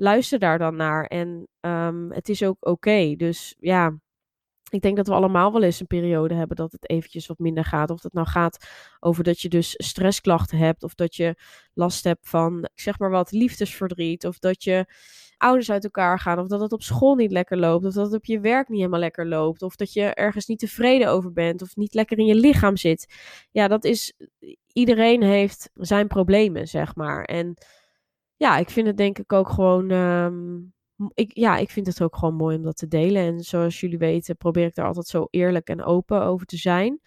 luister 0.00 0.38
daar 0.38 0.58
dan 0.58 0.76
naar. 0.76 1.04
En 1.04 1.48
um, 1.60 2.12
het 2.12 2.28
is 2.28 2.42
ook 2.42 2.56
oké. 2.60 3.14
Dus 3.16 3.56
ja, 3.58 3.98
ik 4.68 4.80
denk 4.80 4.96
dat 4.96 5.06
we 5.06 5.14
allemaal 5.14 5.52
wel 5.52 5.62
eens 5.62 5.80
een 5.80 5.86
periode 5.86 6.34
hebben 6.34 6.56
dat 6.56 6.72
het 6.72 6.90
eventjes 6.90 7.26
wat 7.26 7.38
minder 7.38 7.64
gaat. 7.64 7.90
Of 7.90 8.02
het 8.02 8.12
nou 8.12 8.26
gaat 8.26 8.66
over 9.00 9.24
dat 9.24 9.40
je 9.40 9.48
dus 9.48 9.74
stressklachten 9.76 10.58
hebt. 10.58 10.82
Of 10.82 10.94
dat 10.94 11.14
je 11.14 11.34
last 11.74 12.04
hebt 12.04 12.28
van, 12.28 12.68
zeg 12.74 12.98
maar 12.98 13.10
wat, 13.10 13.32
liefdesverdriet. 13.32 14.26
Of 14.26 14.38
dat 14.38 14.64
je 14.64 14.86
ouders 15.36 15.70
uit 15.70 15.84
elkaar 15.84 16.18
gaan. 16.18 16.38
Of 16.38 16.48
dat 16.48 16.60
het 16.60 16.72
op 16.72 16.82
school 16.82 17.14
niet 17.14 17.32
lekker 17.32 17.58
loopt. 17.58 17.84
Of 17.84 17.92
dat 17.92 18.06
het 18.06 18.14
op 18.14 18.24
je 18.24 18.40
werk 18.40 18.68
niet 18.68 18.78
helemaal 18.78 19.00
lekker 19.00 19.26
loopt. 19.26 19.62
Of 19.62 19.76
dat 19.76 19.92
je 19.92 20.14
ergens 20.14 20.46
niet 20.46 20.58
tevreden 20.58 21.08
over 21.08 21.32
bent. 21.32 21.62
Of 21.62 21.76
niet 21.76 21.94
lekker 21.94 22.18
in 22.18 22.26
je 22.26 22.34
lichaam 22.34 22.76
zit. 22.76 23.14
Ja, 23.50 23.68
dat 23.68 23.84
is. 23.84 24.12
Iedereen 24.72 25.22
heeft 25.22 25.70
zijn 25.74 26.06
problemen, 26.06 26.68
zeg 26.68 26.94
maar. 26.94 27.24
En 27.24 27.56
ja, 28.40 28.56
ik 28.56 28.70
vind 28.70 28.86
het 28.86 28.96
denk 28.96 29.18
ik 29.18 29.32
ook 29.32 29.48
gewoon. 29.48 29.90
Um, 29.90 30.72
ik, 31.14 31.30
ja, 31.36 31.56
ik 31.56 31.70
vind 31.70 31.86
het 31.86 32.02
ook 32.02 32.16
gewoon 32.16 32.34
mooi 32.34 32.56
om 32.56 32.62
dat 32.62 32.76
te 32.76 32.88
delen. 32.88 33.22
En 33.22 33.40
zoals 33.40 33.80
jullie 33.80 33.98
weten, 33.98 34.36
probeer 34.36 34.66
ik 34.66 34.74
daar 34.74 34.86
altijd 34.86 35.06
zo 35.06 35.26
eerlijk 35.30 35.68
en 35.68 35.82
open 35.84 36.22
over 36.22 36.46
te 36.46 36.56
zijn. 36.56 37.00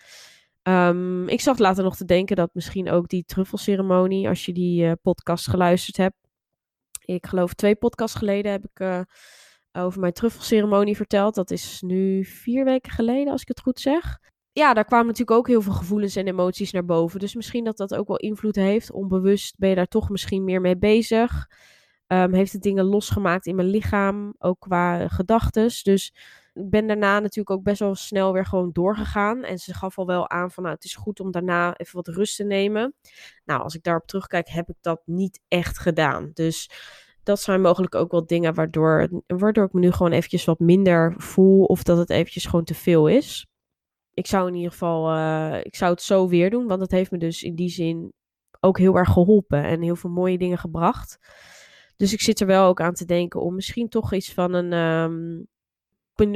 Um, 0.63 1.27
ik 1.27 1.41
zat 1.41 1.59
later 1.59 1.83
nog 1.83 1.95
te 1.95 2.05
denken 2.05 2.35
dat 2.35 2.49
misschien 2.53 2.89
ook 2.89 3.07
die 3.07 3.25
truffelceremonie, 3.25 4.27
als 4.27 4.45
je 4.45 4.53
die 4.53 4.83
uh, 4.83 4.91
podcast 5.01 5.49
geluisterd 5.49 5.97
hebt. 5.97 6.15
Ik 7.05 7.25
geloof 7.25 7.53
twee 7.53 7.75
podcasts 7.75 8.17
geleden 8.17 8.51
heb 8.51 8.65
ik 8.65 8.79
uh, 8.79 9.01
over 9.71 9.99
mijn 9.99 10.13
truffelceremonie 10.13 10.95
verteld. 10.95 11.35
Dat 11.35 11.51
is 11.51 11.81
nu 11.81 12.25
vier 12.25 12.65
weken 12.65 12.91
geleden, 12.91 13.31
als 13.31 13.41
ik 13.41 13.47
het 13.47 13.59
goed 13.59 13.79
zeg 13.79 14.19
ja, 14.53 14.73
daar 14.73 14.85
kwamen 14.85 15.07
natuurlijk 15.07 15.37
ook 15.37 15.47
heel 15.47 15.61
veel 15.61 15.73
gevoelens 15.73 16.15
en 16.15 16.27
emoties 16.27 16.71
naar 16.71 16.85
boven. 16.85 17.19
Dus 17.19 17.35
misschien 17.35 17.63
dat 17.63 17.77
dat 17.77 17.95
ook 17.95 18.07
wel 18.07 18.17
invloed 18.17 18.55
heeft. 18.55 18.91
Onbewust 18.91 19.57
ben 19.57 19.69
je 19.69 19.75
daar 19.75 19.87
toch 19.87 20.09
misschien 20.09 20.43
meer 20.43 20.61
mee 20.61 20.77
bezig. 20.77 21.49
Um, 22.07 22.33
heeft 22.33 22.53
het 22.53 22.61
dingen 22.61 22.85
losgemaakt 22.85 23.45
in 23.45 23.55
mijn 23.55 23.67
lichaam, 23.67 24.35
ook 24.39 24.59
qua 24.59 25.07
gedachten. 25.07 25.69
Dus 25.83 26.13
ik 26.53 26.69
ben 26.69 26.87
daarna 26.87 27.19
natuurlijk 27.19 27.49
ook 27.49 27.63
best 27.63 27.79
wel 27.79 27.95
snel 27.95 28.33
weer 28.33 28.45
gewoon 28.45 28.71
doorgegaan. 28.71 29.43
En 29.43 29.57
ze 29.57 29.73
gaf 29.73 29.97
al 29.97 30.05
wel 30.05 30.29
aan 30.29 30.51
van, 30.51 30.63
nou, 30.63 30.75
het 30.75 30.83
is 30.85 30.95
goed 30.95 31.19
om 31.19 31.31
daarna 31.31 31.77
even 31.77 31.95
wat 31.95 32.07
rust 32.07 32.35
te 32.35 32.43
nemen. 32.43 32.95
Nou, 33.45 33.61
als 33.61 33.75
ik 33.75 33.83
daarop 33.83 34.07
terugkijk, 34.07 34.49
heb 34.49 34.69
ik 34.69 34.77
dat 34.81 35.01
niet 35.05 35.41
echt 35.47 35.79
gedaan. 35.79 36.31
Dus 36.33 36.69
dat 37.23 37.41
zijn 37.41 37.61
mogelijk 37.61 37.95
ook 37.95 38.11
wel 38.11 38.25
dingen 38.25 38.53
waardoor, 38.53 39.09
waardoor 39.27 39.65
ik 39.65 39.73
me 39.73 39.79
nu 39.79 39.91
gewoon 39.91 40.11
eventjes 40.11 40.45
wat 40.45 40.59
minder 40.59 41.13
voel. 41.17 41.63
Of 41.63 41.83
dat 41.83 41.97
het 41.97 42.09
eventjes 42.09 42.45
gewoon 42.45 42.65
te 42.65 42.75
veel 42.75 43.07
is 43.07 43.47
ik 44.13 44.28
zou 44.28 44.47
in 44.47 44.56
ieder 44.56 44.71
geval, 44.71 45.15
uh, 45.15 45.60
ik 45.63 45.76
zou 45.76 45.91
het 45.91 46.02
zo 46.02 46.28
weer 46.28 46.49
doen, 46.49 46.67
want 46.67 46.82
het 46.82 46.91
heeft 46.91 47.12
me 47.12 47.17
dus 47.17 47.43
in 47.43 47.56
die 47.56 47.69
zin 47.69 48.13
ook 48.60 48.78
heel 48.78 48.95
erg 48.95 49.10
geholpen 49.10 49.63
en 49.63 49.82
heel 49.82 49.95
veel 49.95 50.10
mooie 50.10 50.38
dingen 50.38 50.58
gebracht. 50.58 51.17
Dus 51.95 52.13
ik 52.13 52.21
zit 52.21 52.39
er 52.39 52.47
wel 52.47 52.67
ook 52.67 52.82
aan 52.82 52.93
te 52.93 53.06
denken 53.06 53.41
om 53.41 53.56
misschien 53.56 53.89
toch 53.89 54.13
iets 54.13 54.34
van 54.34 54.54
een 54.54 54.73
um, 54.73 55.47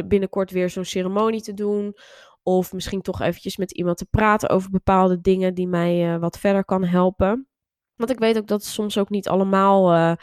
binnenkort 0.07 0.51
weer 0.51 0.69
zo'n 0.69 0.85
ceremonie 0.85 1.41
te 1.41 1.53
doen. 1.53 1.95
Of 2.43 2.73
misschien 2.73 3.01
toch 3.01 3.21
eventjes 3.21 3.57
met 3.57 3.71
iemand 3.71 3.97
te 3.97 4.05
praten 4.05 4.49
over 4.49 4.69
bepaalde 4.69 5.21
dingen 5.21 5.53
die 5.53 5.67
mij 5.67 6.13
uh, 6.13 6.19
wat 6.19 6.39
verder 6.39 6.65
kan 6.65 6.83
helpen. 6.83 7.47
Want 7.95 8.09
ik 8.09 8.19
weet 8.19 8.37
ook 8.37 8.47
dat 8.47 8.61
het 8.61 8.69
soms 8.69 8.97
ook 8.97 9.09
niet 9.09 9.27
allemaal 9.27 9.93
uh, 9.95 10.13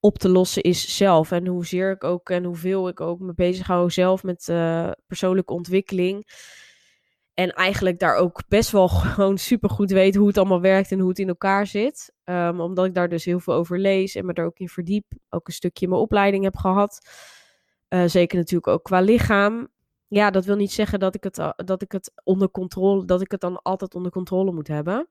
op 0.00 0.18
te 0.18 0.28
lossen 0.28 0.62
is 0.62 0.96
zelf. 0.96 1.30
En 1.30 1.46
hoezeer 1.46 1.90
ik 1.90 2.04
ook 2.04 2.30
en 2.30 2.44
hoeveel 2.44 2.88
ik 2.88 3.00
ook 3.00 3.20
me 3.20 3.34
bezig 3.34 3.66
hou 3.66 3.90
zelf 3.90 4.22
met 4.22 4.44
persoonlijke 5.06 5.52
ontwikkeling 5.52 6.26
en 7.34 7.52
eigenlijk 7.52 7.98
daar 7.98 8.16
ook 8.16 8.42
best 8.48 8.70
wel 8.70 8.88
gewoon 9.14 9.38
super 9.38 9.70
goed 9.70 9.90
weet 9.90 10.14
hoe 10.14 10.26
het 10.26 10.38
allemaal 10.38 10.60
werkt 10.60 10.92
en 10.92 10.98
hoe 10.98 11.08
het 11.08 11.18
in 11.18 11.28
elkaar 11.28 11.66
zit. 11.66 12.14
Um, 12.24 12.60
omdat 12.60 12.84
ik 12.84 12.94
daar 12.94 13.08
dus 13.08 13.24
heel 13.24 13.40
veel 13.40 13.54
over 13.54 13.78
lees 13.78 14.14
en 14.14 14.26
me 14.26 14.32
er 14.32 14.44
ook 14.44 14.58
in 14.58 14.68
verdiep. 14.68 15.04
Ook 15.28 15.46
een 15.46 15.52
stukje 15.52 15.88
mijn 15.88 16.00
opleiding 16.00 16.44
heb 16.44 16.56
gehad. 16.56 17.08
Uh, 17.88 18.04
zeker 18.06 18.38
natuurlijk 18.38 18.66
ook 18.66 18.82
qua 18.82 19.00
lichaam. 19.00 19.68
Ja, 20.06 20.30
dat 20.30 20.44
wil 20.44 20.56
niet 20.56 20.72
zeggen 20.72 21.00
dat 21.00 21.14
ik, 21.14 21.24
het, 21.24 21.54
dat 21.56 21.82
ik 21.82 21.92
het 21.92 22.12
onder 22.24 22.50
controle, 22.50 23.04
dat 23.04 23.20
ik 23.20 23.30
het 23.30 23.40
dan 23.40 23.62
altijd 23.62 23.94
onder 23.94 24.12
controle 24.12 24.52
moet 24.52 24.68
hebben. 24.68 25.08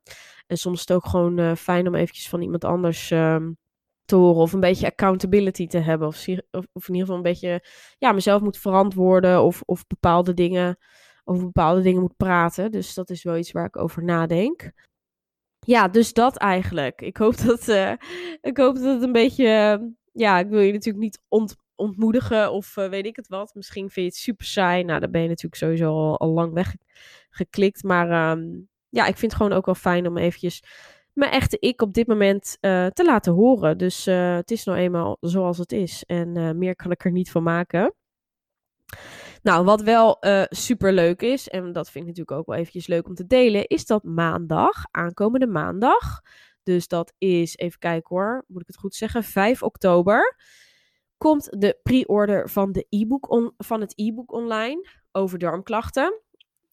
En 0.48 0.58
soms 0.58 0.76
is 0.76 0.82
het 0.88 0.92
ook 0.98 1.06
gewoon 1.06 1.40
uh, 1.40 1.56
fijn 1.56 1.88
om 1.88 1.96
eventjes 1.96 2.30
van 2.30 2.42
iemand 2.42 2.64
anders 2.64 3.12
um, 3.12 3.58
te 4.06 4.16
horen. 4.16 4.42
Of 4.42 4.54
een 4.54 4.60
beetje 4.60 4.88
accountability 4.88 5.68
te 5.68 5.78
hebben. 5.78 6.08
Of, 6.08 6.28
of 6.52 6.88
in 6.88 6.94
ieder 6.94 7.00
geval 7.00 7.16
een 7.16 7.22
beetje 7.22 7.66
ja, 7.98 8.12
mezelf 8.12 8.42
moet 8.42 8.58
verantwoorden. 8.58 9.42
Of, 9.42 9.62
of 9.66 9.88
bepaalde 9.88 10.34
dingen 10.34 10.78
over 11.24 11.44
bepaalde 11.44 11.82
dingen 11.82 12.02
moet 12.02 12.18
praten. 12.18 12.72
Dus 12.72 12.94
dat 12.94 13.10
is 13.10 13.24
wel 13.24 13.38
iets 13.38 13.52
waar 13.52 13.66
ik 13.66 13.78
over 13.78 14.04
nadenk. 14.04 14.72
Ja, 15.66 15.88
dus 15.88 16.14
dat 16.14 16.38
eigenlijk. 16.38 17.02
Ik 17.02 17.18
hoop 17.18 17.38
dat, 17.46 17.68
uh, 17.68 17.92
ik 18.42 18.58
hoop 18.58 18.76
dat 18.76 18.84
het 18.84 19.02
een 19.02 19.12
beetje. 19.12 19.78
Uh, 19.82 19.88
ja, 20.12 20.40
ik 20.40 20.48
wil 20.48 20.60
je 20.60 20.72
natuurlijk 20.72 21.04
niet 21.04 21.22
ont 21.28 21.56
ontmoedigen 21.76 22.52
of 22.52 22.78
uh, 22.78 22.90
weet 22.90 23.06
ik 23.06 23.16
het 23.16 23.28
wat. 23.28 23.56
Misschien 23.56 23.90
vind 23.90 23.96
je 23.96 24.12
het 24.12 24.16
super 24.16 24.46
saai. 24.46 24.84
Nou, 24.84 25.00
dan 25.00 25.12
ben 25.12 25.22
je 25.22 25.28
natuurlijk 25.28 25.56
sowieso 25.56 25.90
al, 25.90 26.20
al 26.20 26.30
lang 26.30 26.54
weggeklikt. 26.54 27.84
Maar 27.84 28.32
um, 28.32 28.68
ja, 28.90 29.06
ik 29.06 29.18
vind 29.18 29.32
het 29.32 29.42
gewoon 29.42 29.58
ook 29.58 29.66
wel 29.66 29.76
fijn 29.76 30.08
om 30.08 30.18
eventjes 30.18 30.64
mijn 31.14 31.32
echte 31.32 31.58
ik 31.60 31.82
op 31.82 31.94
dit 31.94 32.08
moment 32.08 32.58
te 32.60 33.04
laten 33.06 33.34
horen. 33.34 33.78
Dus 33.78 34.06
het 34.06 34.52
is 34.52 34.64
nou 34.64 34.78
eenmaal 34.78 35.18
zoals 35.20 35.58
het 35.58 35.72
is. 35.72 36.04
En 36.06 36.58
meer 36.58 36.76
kan 36.76 36.92
ik 36.92 37.06
er 37.06 37.12
niet 37.12 37.32
van 37.32 37.44
maken. 37.44 37.94
Nou, 39.44 39.66
wat 39.66 39.82
wel 39.82 40.18
uh, 40.22 40.44
super 40.50 40.94
leuk 40.94 41.22
is, 41.22 41.50
en 41.50 41.72
dat 41.72 41.90
vind 41.90 42.04
ik 42.04 42.10
natuurlijk 42.10 42.38
ook 42.38 42.46
wel 42.46 42.56
eventjes 42.56 42.88
leuk 42.88 43.08
om 43.08 43.16
te 43.16 43.28
delen, 43.28 43.68
is 43.68 43.86
dat 43.86 44.04
maandag, 44.04 44.86
aankomende 44.92 45.48
maandag, 45.48 46.22
dus 46.64 46.88
dat 46.88 47.14
is, 47.18 47.58
even 47.58 47.80
kijken 47.80 48.16
hoor, 48.16 48.44
moet 48.48 48.62
ik 48.62 48.68
het 48.68 48.78
goed 48.78 48.96
zeggen, 48.96 49.24
5 49.24 49.64
oktober, 49.64 50.38
komt 51.18 51.50
de 51.62 51.80
pre-order 51.84 52.50
van, 52.50 52.72
de 52.72 52.86
e-book 52.90 53.54
van 53.58 53.82
het 53.82 53.94
e-book 53.96 54.32
online 54.32 54.88
over 55.12 55.40
darmklachten. 55.40 56.22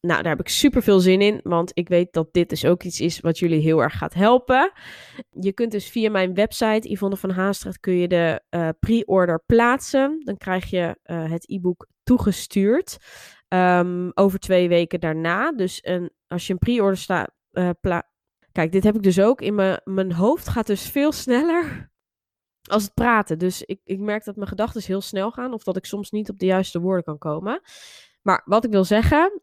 Nou, 0.01 0.21
daar 0.21 0.31
heb 0.31 0.39
ik 0.39 0.47
super 0.47 0.83
veel 0.83 0.99
zin 0.99 1.21
in, 1.21 1.39
want 1.43 1.71
ik 1.73 1.87
weet 1.87 2.13
dat 2.13 2.33
dit 2.33 2.49
dus 2.49 2.65
ook 2.65 2.83
iets 2.83 2.99
is 2.99 3.19
wat 3.19 3.39
jullie 3.39 3.61
heel 3.61 3.81
erg 3.81 3.97
gaat 3.97 4.13
helpen. 4.13 4.71
Je 5.29 5.53
kunt 5.53 5.71
dus 5.71 5.89
via 5.89 6.09
mijn 6.09 6.33
website 6.33 6.91
Yvonne 6.91 7.17
van 7.17 7.29
Haastrecht 7.29 7.79
kun 7.79 7.93
je 7.93 8.07
de 8.07 8.41
uh, 8.49 8.69
pre-order 8.79 9.43
plaatsen. 9.45 10.21
Dan 10.23 10.37
krijg 10.37 10.69
je 10.69 10.97
uh, 11.05 11.31
het 11.31 11.49
e-book 11.49 11.87
toegestuurd 12.03 12.97
um, 13.47 14.11
over 14.13 14.39
twee 14.39 14.69
weken 14.69 14.99
daarna. 14.99 15.51
Dus 15.51 15.79
een, 15.81 16.11
als 16.27 16.47
je 16.47 16.53
een 16.53 16.59
pre-order 16.59 16.97
staat, 16.97 17.31
uh, 17.51 17.69
kijk, 18.51 18.71
dit 18.71 18.83
heb 18.83 18.95
ik 18.95 19.03
dus 19.03 19.19
ook 19.19 19.41
in 19.41 19.55
mijn 19.55 19.81
mijn 19.83 20.13
hoofd 20.13 20.47
gaat 20.47 20.67
dus 20.67 20.89
veel 20.89 21.11
sneller 21.11 21.91
als 22.71 22.83
het 22.83 22.93
praten. 22.93 23.39
Dus 23.39 23.61
ik, 23.61 23.79
ik 23.83 23.99
merk 23.99 24.23
dat 24.23 24.35
mijn 24.35 24.47
gedachten 24.47 24.81
heel 24.85 25.01
snel 25.01 25.31
gaan 25.31 25.53
of 25.53 25.63
dat 25.63 25.77
ik 25.77 25.85
soms 25.85 26.11
niet 26.11 26.29
op 26.29 26.39
de 26.39 26.45
juiste 26.45 26.79
woorden 26.79 27.03
kan 27.03 27.17
komen. 27.17 27.61
Maar 28.21 28.41
wat 28.45 28.65
ik 28.65 28.71
wil 28.71 28.83
zeggen, 28.83 29.41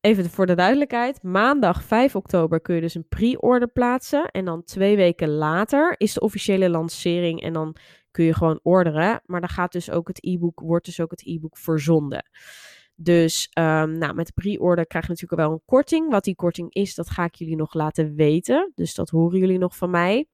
even 0.00 0.30
voor 0.30 0.46
de 0.46 0.54
duidelijkheid. 0.54 1.22
Maandag 1.22 1.82
5 1.82 2.16
oktober 2.16 2.60
kun 2.60 2.74
je 2.74 2.80
dus 2.80 2.94
een 2.94 3.08
pre-order 3.08 3.68
plaatsen. 3.68 4.30
En 4.30 4.44
dan 4.44 4.64
twee 4.64 4.96
weken 4.96 5.28
later 5.28 5.94
is 5.98 6.12
de 6.12 6.20
officiële 6.20 6.70
lancering. 6.70 7.42
En 7.42 7.52
dan 7.52 7.76
kun 8.10 8.24
je 8.24 8.34
gewoon 8.34 8.60
orderen. 8.62 9.20
Maar 9.26 9.40
dan 9.40 9.48
gaat 9.48 9.72
dus 9.72 9.90
ook 9.90 10.08
het 10.08 10.24
e-book, 10.24 10.60
wordt 10.60 10.84
dus 10.84 11.00
ook 11.00 11.10
het 11.10 11.26
e-book 11.26 11.58
verzonden. 11.58 12.30
Dus 12.94 13.50
um, 13.58 13.98
nou, 13.98 14.14
met 14.14 14.26
de 14.26 14.32
pre-order 14.32 14.86
krijg 14.86 15.04
je 15.04 15.10
natuurlijk 15.10 15.40
wel 15.40 15.52
een 15.52 15.62
korting. 15.64 16.10
Wat 16.10 16.24
die 16.24 16.34
korting 16.34 16.72
is, 16.74 16.94
dat 16.94 17.10
ga 17.10 17.24
ik 17.24 17.34
jullie 17.34 17.56
nog 17.56 17.74
laten 17.74 18.14
weten. 18.14 18.72
Dus 18.74 18.94
dat 18.94 19.10
horen 19.10 19.38
jullie 19.38 19.58
nog 19.58 19.76
van 19.76 19.90
mij. 19.90 20.26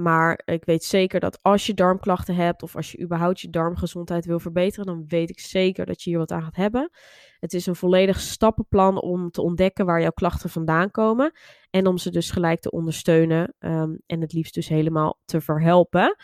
Maar 0.00 0.40
ik 0.44 0.64
weet 0.64 0.84
zeker 0.84 1.20
dat 1.20 1.42
als 1.42 1.66
je 1.66 1.74
darmklachten 1.74 2.34
hebt 2.34 2.62
of 2.62 2.76
als 2.76 2.92
je 2.92 3.00
überhaupt 3.00 3.40
je 3.40 3.50
darmgezondheid 3.50 4.24
wil 4.24 4.38
verbeteren, 4.38 4.86
dan 4.86 5.04
weet 5.06 5.30
ik 5.30 5.40
zeker 5.40 5.86
dat 5.86 6.02
je 6.02 6.10
hier 6.10 6.18
wat 6.18 6.30
aan 6.30 6.42
gaat 6.42 6.56
hebben. 6.56 6.90
Het 7.38 7.54
is 7.54 7.66
een 7.66 7.76
volledig 7.76 8.20
stappenplan 8.20 9.00
om 9.00 9.30
te 9.30 9.42
ontdekken 9.42 9.86
waar 9.86 10.00
jouw 10.00 10.10
klachten 10.10 10.50
vandaan 10.50 10.90
komen 10.90 11.32
en 11.70 11.86
om 11.86 11.98
ze 11.98 12.10
dus 12.10 12.30
gelijk 12.30 12.60
te 12.60 12.70
ondersteunen 12.70 13.54
um, 13.58 13.98
en 14.06 14.20
het 14.20 14.32
liefst 14.32 14.54
dus 14.54 14.68
helemaal 14.68 15.18
te 15.24 15.40
verhelpen. 15.40 16.16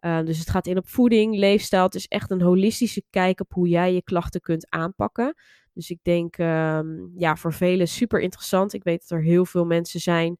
Uh, 0.00 0.24
dus 0.24 0.38
het 0.38 0.50
gaat 0.50 0.66
in 0.66 0.78
op 0.78 0.88
voeding, 0.88 1.36
leefstijl. 1.36 1.82
Het 1.82 1.94
is 1.94 2.06
echt 2.06 2.30
een 2.30 2.42
holistische 2.42 3.04
kijk 3.10 3.40
op 3.40 3.52
hoe 3.52 3.68
jij 3.68 3.94
je 3.94 4.02
klachten 4.02 4.40
kunt 4.40 4.70
aanpakken. 4.70 5.34
Dus 5.72 5.90
ik 5.90 5.98
denk, 6.02 6.38
um, 6.38 7.12
ja, 7.16 7.36
voor 7.36 7.52
velen 7.52 7.88
super 7.88 8.20
interessant. 8.20 8.72
Ik 8.72 8.84
weet 8.84 9.00
dat 9.00 9.18
er 9.18 9.24
heel 9.24 9.44
veel 9.44 9.64
mensen 9.64 10.00
zijn 10.00 10.38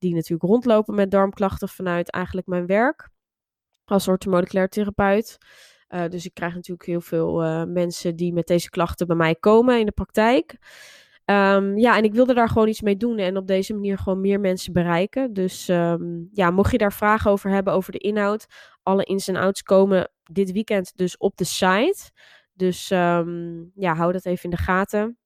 die 0.00 0.14
natuurlijk 0.14 0.50
rondlopen 0.50 0.94
met 0.94 1.10
darmklachten 1.10 1.68
vanuit 1.68 2.10
eigenlijk 2.10 2.46
mijn 2.46 2.66
werk 2.66 3.08
als 3.84 4.08
orthomoleculair 4.08 4.68
therapeut. 4.68 5.38
Uh, 5.88 6.08
dus 6.08 6.24
ik 6.24 6.34
krijg 6.34 6.54
natuurlijk 6.54 6.88
heel 6.88 7.00
veel 7.00 7.44
uh, 7.44 7.64
mensen 7.64 8.16
die 8.16 8.32
met 8.32 8.46
deze 8.46 8.70
klachten 8.70 9.06
bij 9.06 9.16
mij 9.16 9.34
komen 9.34 9.78
in 9.78 9.86
de 9.86 9.92
praktijk. 9.92 10.56
Um, 11.24 11.78
ja, 11.78 11.96
en 11.96 12.04
ik 12.04 12.12
wilde 12.12 12.34
daar 12.34 12.48
gewoon 12.48 12.68
iets 12.68 12.80
mee 12.80 12.96
doen 12.96 13.18
en 13.18 13.36
op 13.36 13.46
deze 13.46 13.74
manier 13.74 13.98
gewoon 13.98 14.20
meer 14.20 14.40
mensen 14.40 14.72
bereiken. 14.72 15.32
Dus 15.32 15.68
um, 15.68 16.28
ja, 16.32 16.50
mocht 16.50 16.70
je 16.70 16.78
daar 16.78 16.92
vragen 16.92 17.30
over 17.30 17.50
hebben 17.50 17.72
over 17.72 17.92
de 17.92 17.98
inhoud, 17.98 18.46
alle 18.82 19.04
ins 19.04 19.28
en 19.28 19.36
outs 19.36 19.62
komen 19.62 20.10
dit 20.22 20.52
weekend 20.52 20.96
dus 20.96 21.16
op 21.16 21.36
de 21.36 21.44
site. 21.44 22.10
Dus 22.52 22.90
um, 22.90 23.70
ja, 23.74 23.94
hou 23.94 24.12
dat 24.12 24.24
even 24.24 24.44
in 24.44 24.50
de 24.50 24.62
gaten. 24.62 25.18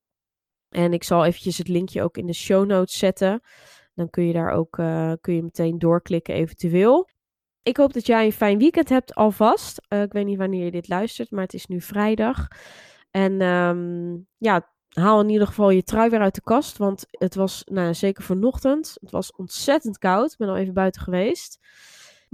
En 0.68 0.92
ik 0.92 1.04
zal 1.04 1.24
eventjes 1.24 1.58
het 1.58 1.68
linkje 1.68 2.02
ook 2.02 2.16
in 2.16 2.26
de 2.26 2.32
show 2.32 2.66
notes 2.66 2.98
zetten. 2.98 3.40
Dan 3.94 4.10
kun 4.10 4.26
je 4.26 4.32
daar 4.32 4.50
ook 4.50 4.78
uh, 4.78 5.12
kun 5.20 5.34
je 5.34 5.42
meteen 5.42 5.78
doorklikken 5.78 6.34
eventueel. 6.34 7.08
Ik 7.62 7.76
hoop 7.76 7.92
dat 7.92 8.06
jij 8.06 8.24
een 8.24 8.32
fijn 8.32 8.58
weekend 8.58 8.88
hebt 8.88 9.14
alvast. 9.14 9.86
Uh, 9.88 10.02
ik 10.02 10.12
weet 10.12 10.24
niet 10.24 10.38
wanneer 10.38 10.64
je 10.64 10.70
dit 10.70 10.88
luistert, 10.88 11.30
maar 11.30 11.42
het 11.42 11.54
is 11.54 11.66
nu 11.66 11.80
vrijdag. 11.80 12.48
En 13.10 13.40
um, 13.40 14.26
ja, 14.36 14.72
haal 14.88 15.20
in 15.20 15.28
ieder 15.28 15.46
geval 15.46 15.70
je 15.70 15.82
trui 15.82 16.10
weer 16.10 16.20
uit 16.20 16.34
de 16.34 16.40
kast. 16.40 16.76
Want 16.78 17.06
het 17.10 17.34
was, 17.34 17.62
nou, 17.64 17.94
zeker 17.94 18.22
vanochtend, 18.22 18.96
het 19.00 19.10
was 19.10 19.32
ontzettend 19.32 19.98
koud. 19.98 20.32
Ik 20.32 20.38
ben 20.38 20.48
al 20.48 20.56
even 20.56 20.74
buiten 20.74 21.02
geweest. 21.02 21.58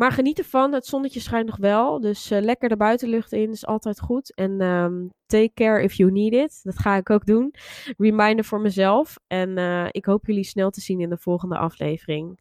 Maar 0.00 0.12
geniet 0.12 0.38
ervan. 0.38 0.72
Het 0.72 0.86
zonnetje 0.86 1.20
schijnt 1.20 1.46
nog 1.46 1.56
wel. 1.56 2.00
Dus 2.00 2.32
uh, 2.32 2.40
lekker 2.40 2.68
de 2.68 2.76
buitenlucht 2.76 3.32
in 3.32 3.50
is 3.50 3.66
altijd 3.66 4.00
goed. 4.00 4.34
En 4.34 4.60
um, 4.60 5.10
take 5.26 5.50
care 5.54 5.82
if 5.82 5.92
you 5.92 6.10
need 6.10 6.32
it. 6.32 6.60
Dat 6.62 6.78
ga 6.78 6.96
ik 6.96 7.10
ook 7.10 7.26
doen. 7.26 7.54
Reminder 7.96 8.44
voor 8.44 8.60
mezelf. 8.60 9.16
En 9.26 9.58
uh, 9.58 9.86
ik 9.90 10.04
hoop 10.04 10.26
jullie 10.26 10.44
snel 10.44 10.70
te 10.70 10.80
zien 10.80 11.00
in 11.00 11.08
de 11.08 11.18
volgende 11.18 11.58
aflevering. 11.58 12.40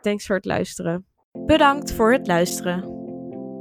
Thanks 0.00 0.26
voor 0.26 0.36
het 0.36 0.44
luisteren. 0.44 1.06
Bedankt 1.46 1.92
voor 1.92 2.12
het 2.12 2.26
luisteren. 2.26 2.82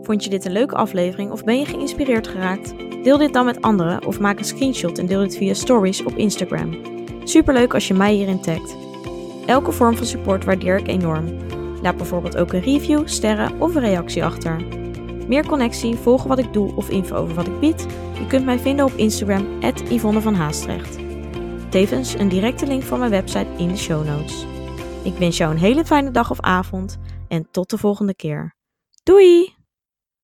Vond 0.02 0.24
je 0.24 0.30
dit 0.30 0.46
een 0.46 0.52
leuke 0.52 0.76
aflevering 0.76 1.32
of 1.32 1.44
ben 1.44 1.60
je 1.60 1.66
geïnspireerd 1.66 2.28
geraakt? 2.28 2.74
Deel 3.04 3.18
dit 3.18 3.34
dan 3.34 3.46
met 3.46 3.62
anderen 3.62 4.06
of 4.06 4.20
maak 4.20 4.40
een 4.40 4.46
screenshot 4.46 4.98
en 4.98 5.06
deel 5.06 5.20
dit 5.20 5.38
via 5.38 5.54
stories 5.54 6.04
op 6.04 6.16
Instagram. 6.16 6.82
Superleuk 7.24 7.74
als 7.74 7.88
je 7.88 7.94
mij 7.94 8.14
hierin 8.14 8.42
tagt. 8.42 8.76
Elke 9.46 9.72
vorm 9.72 9.96
van 9.96 10.06
support 10.06 10.46
waardeer 10.46 10.78
ik 10.78 10.88
enorm. 10.88 11.58
Laat 11.82 11.98
bijvoorbeeld 11.98 12.38
ook 12.38 12.54
een 12.54 12.62
review, 12.62 13.08
sterren 13.08 13.62
of 13.62 13.76
een 13.76 13.82
reactie 13.82 14.26
achter. 14.26 14.66
Meer 15.28 15.46
connectie, 15.46 15.96
volgen 15.96 16.28
wat 16.28 16.40
ik 16.40 16.54
doe 16.54 16.76
of 16.76 16.90
info 16.90 17.16
over 17.16 17.36
wat 17.36 17.48
ik 17.48 17.60
bied? 17.60 17.86
Je 18.14 18.28
kunt 18.28 18.46
mij 18.46 18.60
vinden 18.60 18.86
op 18.86 18.94
Instagram, 18.96 19.48
Yvonne 19.90 20.22
van 20.22 20.34
Haastrecht. 20.34 20.98
Tevens 21.70 22.14
een 22.14 22.30
directe 22.30 22.68
link 22.68 22.84
van 22.84 23.00
mijn 23.00 23.12
website 23.12 23.48
in 23.58 23.68
de 23.68 23.78
show 23.78 24.06
notes. 24.06 24.46
Ik 25.04 25.18
wens 25.18 25.38
jou 25.38 25.52
een 25.52 25.60
hele 25.60 25.86
fijne 25.86 26.12
dag 26.12 26.32
of 26.32 26.40
avond 26.40 26.98
en 27.28 27.48
tot 27.52 27.70
de 27.70 27.78
volgende 27.78 28.16
keer. 28.16 28.56
Doei! 29.04 29.59